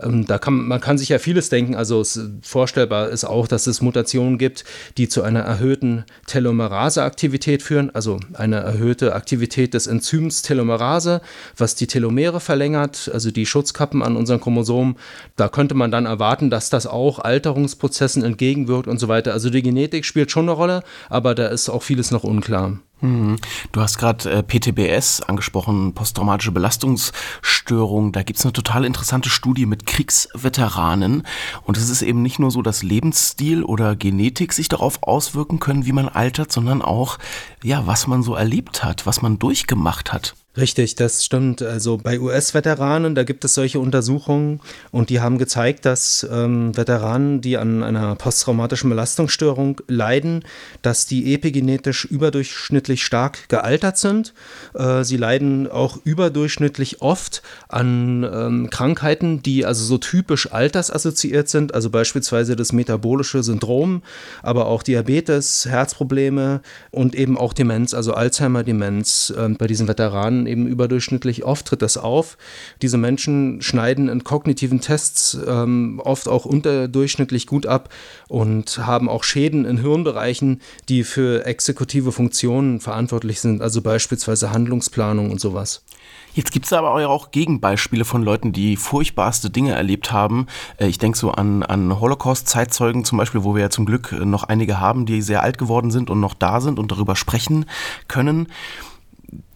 Ähm, 0.02 0.26
da 0.26 0.38
kann, 0.38 0.66
man 0.66 0.80
kann 0.80 0.98
sich 0.98 1.08
ja 1.08 1.18
vieles 1.18 1.48
denken. 1.48 1.74
Also 1.74 2.02
vorstellbar 2.42 3.10
ist 3.10 3.24
auch, 3.24 3.46
dass 3.46 3.66
es 3.66 3.80
Mutationen 3.80 4.38
gibt, 4.38 4.64
die 4.98 5.08
zu 5.08 5.22
einer 5.22 5.40
erhöhten 5.40 6.04
Telomerase-Aktivität 6.26 7.62
führen, 7.62 7.94
also 7.94 8.18
eine 8.34 8.56
erhöhte 8.56 9.14
Aktivität 9.14 9.74
des 9.74 9.86
Enzyms 9.86 10.42
Telomerase, 10.42 11.20
was 11.56 11.74
die 11.74 11.86
Telomere 11.86 12.40
verlängert, 12.40 13.10
also 13.12 13.30
die 13.30 13.46
Schutzkappen 13.46 14.02
an 14.02 14.16
unseren 14.16 14.40
Chromosomen. 14.40 14.96
Da 15.36 15.48
könnte 15.48 15.74
man 15.74 15.90
dann 15.90 16.06
erwarten, 16.06 16.50
dass 16.50 16.70
das 16.70 16.86
auch 16.86 17.18
Alterungsprozessen 17.18 18.22
entgegenwirkt 18.22 18.88
und 18.88 18.98
so 18.98 19.08
weiter. 19.08 19.32
Also 19.32 19.50
die 19.50 19.62
Genetik 19.62 20.04
spielt 20.04 20.30
schon 20.30 20.44
eine 20.44 20.52
Rolle, 20.52 20.82
aber 21.08 21.34
da 21.34 21.48
ist 21.48 21.68
auch 21.68 21.82
vieles 21.82 22.10
noch 22.10 22.24
unklar. 22.24 22.78
Mhm. 23.00 23.36
Du 23.72 23.80
hast 23.80 23.98
gerade 23.98 24.30
äh, 24.30 24.42
PTBS 24.42 25.22
angesprochen, 25.22 25.94
posttraumatische 25.94 26.52
Belastungsstörung. 26.52 28.12
Da 28.12 28.22
gibt 28.22 28.38
es 28.38 28.44
eine 28.44 28.52
total 28.52 28.84
interessante 28.84 29.30
Studie 29.30 29.66
mit 29.66 29.86
Kriegsveteranen. 29.86 31.26
Und 31.64 31.76
es 31.76 31.88
ist 31.88 32.02
eben 32.02 32.22
nicht 32.22 32.38
nur 32.38 32.50
so, 32.50 32.62
dass 32.62 32.82
Lebensstil 32.82 33.62
oder 33.62 33.96
Genetik 33.96 34.52
sich 34.52 34.68
darauf 34.68 35.02
auswirken 35.02 35.60
können, 35.60 35.86
wie 35.86 35.92
man 35.92 36.08
altert, 36.08 36.52
sondern 36.52 36.82
auch, 36.82 37.18
ja, 37.62 37.86
was 37.86 38.06
man 38.06 38.22
so 38.22 38.34
erlebt 38.34 38.84
hat, 38.84 39.06
was 39.06 39.22
man 39.22 39.38
durchgemacht 39.38 40.12
hat. 40.12 40.34
Richtig, 40.56 40.96
das 40.96 41.24
stimmt. 41.24 41.62
Also 41.62 41.96
bei 41.96 42.18
US-Veteranen, 42.18 43.14
da 43.14 43.22
gibt 43.22 43.44
es 43.44 43.54
solche 43.54 43.78
Untersuchungen 43.78 44.60
und 44.90 45.08
die 45.08 45.20
haben 45.20 45.38
gezeigt, 45.38 45.84
dass 45.86 46.26
ähm, 46.28 46.76
Veteranen, 46.76 47.40
die 47.40 47.56
an 47.56 47.84
einer 47.84 48.16
posttraumatischen 48.16 48.90
Belastungsstörung 48.90 49.80
leiden, 49.86 50.44
dass 50.82 51.06
die 51.06 51.34
epigenetisch 51.34 52.04
überdurchschnittlich 52.04 53.04
stark 53.04 53.48
gealtert 53.48 53.96
sind. 53.96 54.34
Äh, 54.74 55.04
sie 55.04 55.16
leiden 55.16 55.70
auch 55.70 55.98
überdurchschnittlich 56.02 57.00
oft 57.00 57.42
an 57.68 58.24
ähm, 58.24 58.70
Krankheiten, 58.70 59.44
die 59.44 59.64
also 59.64 59.84
so 59.84 59.98
typisch 59.98 60.52
altersassoziiert 60.52 61.48
sind, 61.48 61.74
also 61.74 61.90
beispielsweise 61.90 62.56
das 62.56 62.72
metabolische 62.72 63.44
Syndrom, 63.44 64.02
aber 64.42 64.66
auch 64.66 64.82
Diabetes, 64.82 65.66
Herzprobleme 65.66 66.60
und 66.90 67.14
eben 67.14 67.38
auch 67.38 67.52
Demenz, 67.52 67.94
also 67.94 68.14
Alzheimer-Demenz 68.14 69.32
äh, 69.36 69.48
bei 69.50 69.68
diesen 69.68 69.86
Veteranen 69.86 70.39
eben 70.46 70.66
überdurchschnittlich 70.66 71.44
oft 71.44 71.66
tritt 71.66 71.82
das 71.82 71.96
auf. 71.96 72.36
Diese 72.82 72.98
Menschen 72.98 73.62
schneiden 73.62 74.08
in 74.08 74.24
kognitiven 74.24 74.80
Tests 74.80 75.38
ähm, 75.46 76.00
oft 76.04 76.28
auch 76.28 76.44
unterdurchschnittlich 76.44 77.46
gut 77.46 77.66
ab 77.66 77.88
und 78.28 78.78
haben 78.86 79.08
auch 79.08 79.24
Schäden 79.24 79.64
in 79.64 79.78
Hirnbereichen, 79.78 80.60
die 80.88 81.04
für 81.04 81.46
exekutive 81.46 82.12
Funktionen 82.12 82.80
verantwortlich 82.80 83.40
sind, 83.40 83.62
also 83.62 83.82
beispielsweise 83.82 84.50
Handlungsplanung 84.50 85.30
und 85.30 85.40
sowas. 85.40 85.82
Jetzt 86.32 86.52
gibt 86.52 86.66
es 86.66 86.72
aber 86.72 86.92
auch 87.08 87.32
Gegenbeispiele 87.32 88.04
von 88.04 88.22
Leuten, 88.22 88.52
die 88.52 88.76
furchtbarste 88.76 89.50
Dinge 89.50 89.72
erlebt 89.72 90.12
haben. 90.12 90.46
Äh, 90.78 90.86
ich 90.86 90.98
denke 90.98 91.18
so 91.18 91.32
an, 91.32 91.62
an 91.62 91.98
Holocaust-Zeitzeugen 91.98 93.04
zum 93.04 93.18
Beispiel, 93.18 93.42
wo 93.42 93.54
wir 93.54 93.62
ja 93.62 93.70
zum 93.70 93.84
Glück 93.84 94.12
noch 94.12 94.44
einige 94.44 94.78
haben, 94.78 95.06
die 95.06 95.22
sehr 95.22 95.42
alt 95.42 95.58
geworden 95.58 95.90
sind 95.90 96.10
und 96.10 96.20
noch 96.20 96.34
da 96.34 96.60
sind 96.60 96.78
und 96.78 96.92
darüber 96.92 97.16
sprechen 97.16 97.66
können 98.06 98.46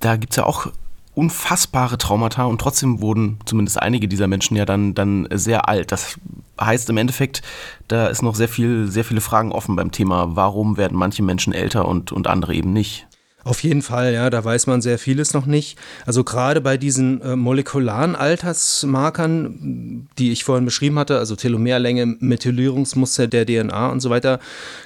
da 0.01 0.17
gibt 0.17 0.33
es 0.33 0.37
ja 0.37 0.45
auch 0.45 0.69
unfassbare 1.15 1.97
Traumata 1.97 2.45
und 2.45 2.61
trotzdem 2.61 3.01
wurden 3.01 3.39
zumindest 3.45 3.81
einige 3.81 4.09
dieser 4.09 4.27
Menschen 4.27 4.57
ja 4.57 4.65
dann, 4.65 4.95
dann 4.95 5.29
sehr 5.31 5.69
alt. 5.69 5.93
Das 5.93 6.19
heißt 6.61 6.91
im 6.91 6.97
Endeffekt, 6.97 7.43
da 7.89 8.09
ist 8.09 8.23
noch 8.23 8.35
sehr 8.35 8.49
viel, 8.49 8.89
sehr 8.89 9.05
viele 9.05 9.21
Fragen 9.21 9.53
offen 9.53 9.77
beim 9.77 9.93
Thema, 9.93 10.37
warum 10.37 10.77
werden 10.77 10.99
manche 10.99 11.23
Menschen 11.23 11.53
älter 11.53 11.87
und, 11.87 12.11
und 12.11 12.27
andere 12.27 12.55
eben 12.55 12.73
nicht. 12.73 13.07
Auf 13.44 13.62
jeden 13.62 13.83
Fall, 13.83 14.14
ja, 14.14 14.30
da 14.30 14.42
weiß 14.42 14.66
man 14.66 14.80
sehr 14.80 14.98
vieles 14.98 15.35
noch 15.35 15.44
nicht. 15.44 15.78
Also 16.07 16.24
gerade 16.24 16.62
bei 16.62 16.78
diesen 16.78 17.20
äh, 17.20 17.37
molekularen 17.37 18.16
Altersmarkern, 18.16 20.09
die 20.18 20.33
ich 20.33 20.44
vorhin 20.44 20.64
beschrieben 20.64 20.98
hatte, 20.98 21.18
also 21.18 21.37
Telomerlänge, 21.37 22.16
Methylierungsmuster 22.20 23.26
der 23.26 23.44
DNA 23.44 23.88
und 23.88 24.00
so 24.00 24.09
weiter, 24.09 24.40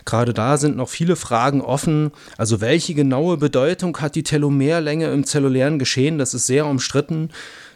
gerade 0.04 0.34
da 0.34 0.56
sind 0.56 0.76
noch 0.76 0.88
viele 0.88 1.14
Fragen 1.14 1.60
offen. 1.60 2.10
Also 2.36 2.60
welche 2.60 2.94
genaue 2.94 3.36
Bedeutung 3.36 3.96
hat 3.98 4.16
die 4.16 4.24
Telomerlänge 4.24 5.06
im 5.12 5.24
zellulären 5.24 5.78
Geschehen? 5.78 6.18
Das 6.18 6.34
ist 6.34 6.46
sehr 6.48 6.66
umstritten. 6.66 7.30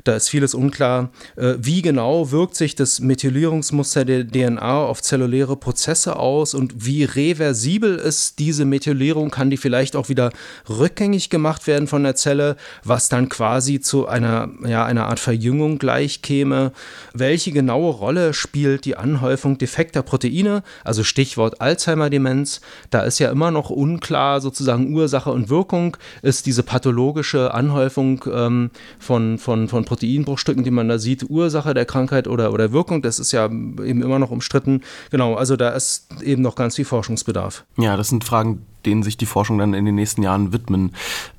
Da 0.04 0.16
ist 0.16 0.28
vieles 0.28 0.54
unklar. 0.54 1.10
Äh, 1.36 1.54
wie 1.58 1.80
genau 1.80 2.32
wirkt 2.32 2.56
sich 2.56 2.74
das 2.74 3.00
Methylierungsmuster 3.00 4.04
der 4.04 4.26
DNA 4.26 4.84
auf 4.84 5.00
zelluläre 5.00 5.56
Prozesse 5.56 6.16
aus 6.16 6.54
und 6.54 6.84
wie 6.84 7.04
reversibel 7.04 7.96
ist 7.96 8.40
diese 8.40 8.64
Methylierung? 8.64 9.30
Kann 9.30 9.50
die 9.50 9.56
vielleicht 9.56 9.94
auch 9.94 10.08
wieder 10.08 10.32
rückgängig 10.68 11.30
gemacht 11.30 11.66
werden 11.66 11.86
von 11.86 12.02
der 12.02 12.16
Zelle, 12.16 12.56
was 12.82 13.08
dann 13.08 13.28
quasi 13.28 13.80
zu 13.80 14.08
einer, 14.08 14.48
ja, 14.66 14.84
einer 14.84 15.06
Art 15.06 15.20
Verjüngung 15.20 15.78
gleichkäme? 15.78 16.72
Welche 17.14 17.52
genaue 17.52 17.92
Rolle 17.92 18.34
spielt 18.34 18.84
die 18.84 18.96
Anhäufung 18.96 19.58
defekter 19.58 20.02
Proteine? 20.02 20.64
Also 20.82 21.04
Stichwort 21.04 21.60
Alzheimer-Demenz. 21.60 22.60
Da 22.90 23.02
ist 23.02 23.20
ja 23.20 23.30
immer 23.30 23.52
noch 23.52 23.70
unklar 23.70 24.40
sozusagen 24.40 24.92
Ursache 24.92 25.30
und 25.30 25.48
Wirkung. 25.48 25.96
Ist 26.22 26.46
diese 26.46 26.64
pathologische 26.64 27.54
Anhäufung 27.54 28.24
ähm, 28.32 28.70
von, 28.98 29.38
von, 29.38 29.68
von 29.68 29.84
Proteinbruchstücken, 29.92 30.64
die 30.64 30.70
man 30.70 30.88
da 30.88 30.98
sieht, 30.98 31.28
Ursache 31.28 31.74
der 31.74 31.84
Krankheit 31.84 32.26
oder, 32.26 32.52
oder 32.54 32.72
Wirkung. 32.72 33.02
Das 33.02 33.18
ist 33.18 33.30
ja 33.32 33.44
eben 33.44 34.02
immer 34.02 34.18
noch 34.18 34.30
umstritten. 34.30 34.80
Genau, 35.10 35.34
also 35.34 35.56
da 35.56 35.68
ist 35.70 36.08
eben 36.22 36.40
noch 36.40 36.54
ganz 36.54 36.76
viel 36.76 36.86
Forschungsbedarf. 36.86 37.64
Ja, 37.76 37.98
das 37.98 38.08
sind 38.08 38.24
Fragen, 38.24 38.64
denen 38.86 39.02
sich 39.02 39.18
die 39.18 39.26
Forschung 39.26 39.58
dann 39.58 39.74
in 39.74 39.84
den 39.84 39.94
nächsten 39.94 40.22
Jahren 40.22 40.54
widmen 40.54 40.92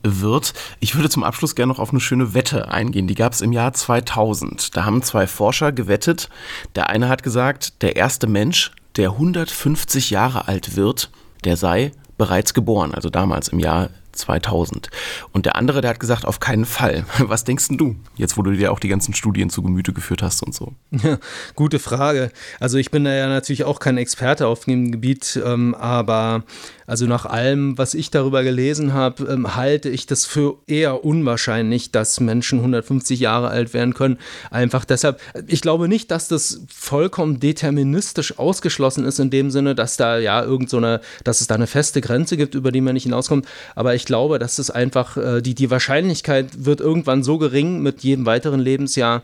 wird. 0.04 0.54
Ich 0.80 0.96
würde 0.96 1.10
zum 1.10 1.24
Abschluss 1.24 1.56
gerne 1.56 1.74
noch 1.74 1.80
auf 1.80 1.90
eine 1.90 2.00
schöne 2.00 2.36
Wette 2.36 2.70
eingehen. 2.70 3.08
Die 3.08 3.16
gab 3.16 3.34
es 3.34 3.42
im 3.42 3.54
Jahr 3.54 3.74
2000. 3.74 4.78
Da 4.78 4.86
haben 4.86 5.02
zwei 5.02 5.26
Forscher 5.26 5.72
gewettet. 5.72 6.30
Der 6.76 6.92
eine 6.92 7.10
hat 7.10 7.24
gesagt, 7.24 7.82
der 7.82 7.96
erste 7.96 8.28
Mensch, 8.28 8.72
der 8.98 9.12
150 9.12 10.12
Jahre 10.12 10.48
alt 10.48 10.76
wird, 10.76 11.10
der 11.44 11.58
sei 11.58 11.92
bereits 12.20 12.54
geboren, 12.54 12.94
also 12.94 13.10
damals 13.10 13.48
im 13.48 13.58
Jahr 13.58 13.90
2000. 14.14 14.90
Und 15.32 15.46
der 15.46 15.56
andere, 15.56 15.82
der 15.82 15.92
hat 15.92 16.00
gesagt, 16.00 16.26
auf 16.26 16.40
keinen 16.40 16.66
Fall. 16.66 17.06
Was 17.20 17.44
denkst 17.44 17.68
denn 17.70 17.78
du, 17.78 17.96
jetzt 18.16 18.38
wo 18.38 18.42
du 18.42 18.52
dir 18.52 18.72
auch 18.72 18.80
die 18.80 18.88
ganzen 18.88 19.14
Studien 19.14 19.50
zu 19.50 19.62
Gemüte 19.62 19.94
geführt 19.94 20.22
hast 20.22 20.44
und 20.44 20.54
so? 20.54 20.74
Ja, 20.92 21.18
gute 21.56 21.80
Frage. 21.80 22.32
Also 22.60 22.78
ich 22.78 22.92
bin 22.92 23.04
da 23.04 23.14
ja 23.14 23.28
natürlich 23.28 23.64
auch 23.64 23.80
kein 23.80 23.98
Experte 23.98 24.48
auf 24.48 24.66
dem 24.66 24.92
Gebiet, 24.92 25.42
ähm, 25.44 25.76
aber 25.76 26.44
also 26.88 27.06
nach 27.06 27.26
allem, 27.26 27.78
was 27.78 27.94
ich 27.94 28.12
darüber 28.12 28.44
gelesen 28.44 28.94
habe, 28.94 29.24
ähm, 29.26 29.56
halte 29.56 29.90
ich 29.90 30.06
das 30.06 30.26
für 30.26 30.58
eher 30.68 31.06
unwahrscheinlich, 31.06 31.92
dass 31.92 32.20
Menschen 32.20 32.60
150 32.60 33.20
Jahre 33.20 33.50
alt 33.50 33.74
werden 33.74 33.94
können. 33.94 34.18
Einfach 34.52 34.86
deshalb, 34.86 35.20
ich 35.48 35.62
glaube 35.62 35.88
nicht, 35.88 36.12
dass 36.12 36.28
das 36.28 36.62
vollkommen 36.68 37.40
deterministisch 37.40 38.38
ausgeschlossen 38.38 39.06
ist 39.06 39.20
in 39.20 39.30
dem 39.30 39.52
Sinne, 39.52 39.76
dass 39.76 39.98
da 39.98 40.18
ja 40.18 40.44
irgend 40.44 40.70
so 40.70 40.78
eine, 40.78 41.02
dass 41.24 41.42
es 41.42 41.48
da 41.48 41.56
eine 41.56 41.68
feste 41.68 42.02
Grenze 42.02 42.38
gibt, 42.38 42.56
über 42.56 42.72
die 42.72 42.82
man 42.82 42.94
nicht 42.94 43.04
hinauskommt. 43.04 43.48
Aber 43.76 43.96
ich 43.96 44.06
glaube, 44.06 44.40
dass 44.40 44.60
es 44.60 44.70
einfach, 44.70 45.18
äh, 45.18 45.42
die, 45.42 45.56
die 45.56 45.72
Wahrscheinlichkeit 45.72 46.66
wird 46.66 46.82
irgendwann 46.82 47.24
so 47.24 47.38
gering 47.38 47.82
mit 47.82 48.02
jedem 48.02 48.26
weiteren 48.26 48.60
Lebensjahr, 48.60 49.24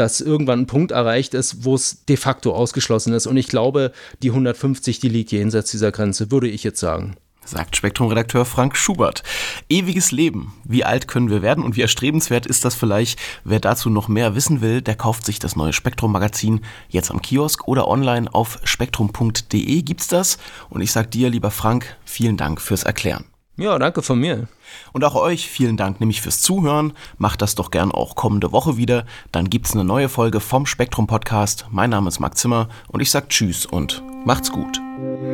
dass 0.00 0.22
irgendwann 0.22 0.60
ein 0.60 0.66
Punkt 0.66 0.92
erreicht 0.92 1.34
ist, 1.34 1.64
wo 1.64 1.74
es 1.74 2.06
de 2.06 2.16
facto 2.16 2.54
ausgeschlossen 2.54 3.12
ist. 3.12 3.26
Und 3.26 3.36
ich 3.36 3.48
glaube, 3.48 3.92
die 4.22 4.30
150, 4.30 4.98
die 4.98 5.10
liegt 5.10 5.30
jenseits 5.30 5.70
dieser 5.70 5.92
Grenze, 5.92 6.30
würde 6.30 6.48
ich 6.48 6.64
jetzt 6.64 6.80
sagen. 6.80 7.16
sagt 7.44 7.76
Spektrum-Redakteur 7.76 8.46
Frank 8.46 8.78
Schubert. 8.78 9.22
Ewiges 9.68 10.10
Leben. 10.10 10.54
Wie 10.64 10.84
alt 10.84 11.06
können 11.06 11.28
wir 11.28 11.42
werden 11.42 11.62
und 11.62 11.76
wie 11.76 11.82
erstrebenswert 11.82 12.46
ist 12.46 12.64
das 12.64 12.74
vielleicht? 12.74 13.18
Wer 13.44 13.60
dazu 13.60 13.90
noch 13.90 14.08
mehr 14.08 14.34
wissen 14.34 14.62
will, 14.62 14.80
der 14.80 14.94
kauft 14.94 15.26
sich 15.26 15.38
das 15.38 15.54
neue 15.54 15.74
Spektrum-Magazin 15.74 16.62
jetzt 16.88 17.10
am 17.10 17.20
Kiosk 17.20 17.68
oder 17.68 17.86
online 17.86 18.32
auf 18.32 18.58
spektrum.de 18.64 19.82
gibt's 19.82 20.08
das. 20.08 20.38
Und 20.70 20.80
ich 20.80 20.92
sag 20.92 21.10
dir, 21.10 21.28
lieber 21.28 21.50
Frank, 21.50 21.96
vielen 22.06 22.38
Dank 22.38 22.62
fürs 22.62 22.84
Erklären. 22.84 23.26
Ja, 23.56 23.78
danke 23.78 24.02
von 24.02 24.18
mir. 24.18 24.48
Und 24.92 25.04
auch 25.04 25.14
euch 25.14 25.48
vielen 25.48 25.76
Dank 25.76 26.00
nämlich 26.00 26.22
fürs 26.22 26.40
Zuhören. 26.40 26.94
Macht 27.18 27.42
das 27.42 27.54
doch 27.54 27.70
gern 27.70 27.92
auch 27.92 28.14
kommende 28.14 28.52
Woche 28.52 28.76
wieder. 28.76 29.04
Dann 29.32 29.50
gibt's 29.50 29.72
eine 29.72 29.84
neue 29.84 30.08
Folge 30.08 30.40
vom 30.40 30.64
Spektrum 30.66 31.06
Podcast. 31.06 31.66
Mein 31.70 31.90
Name 31.90 32.08
ist 32.08 32.20
Marc 32.20 32.38
Zimmer 32.38 32.68
und 32.88 33.00
ich 33.00 33.10
sag 33.10 33.28
Tschüss 33.28 33.66
und 33.66 34.02
macht's 34.24 34.50
gut. 34.50 34.80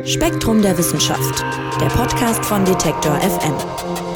Spektrum 0.03 0.61
der 0.61 0.77
Wissenschaft, 0.77 1.45
der 1.79 1.87
Podcast 1.87 2.43
von 2.43 2.65
Detektor 2.65 3.15
FM. 3.19 4.06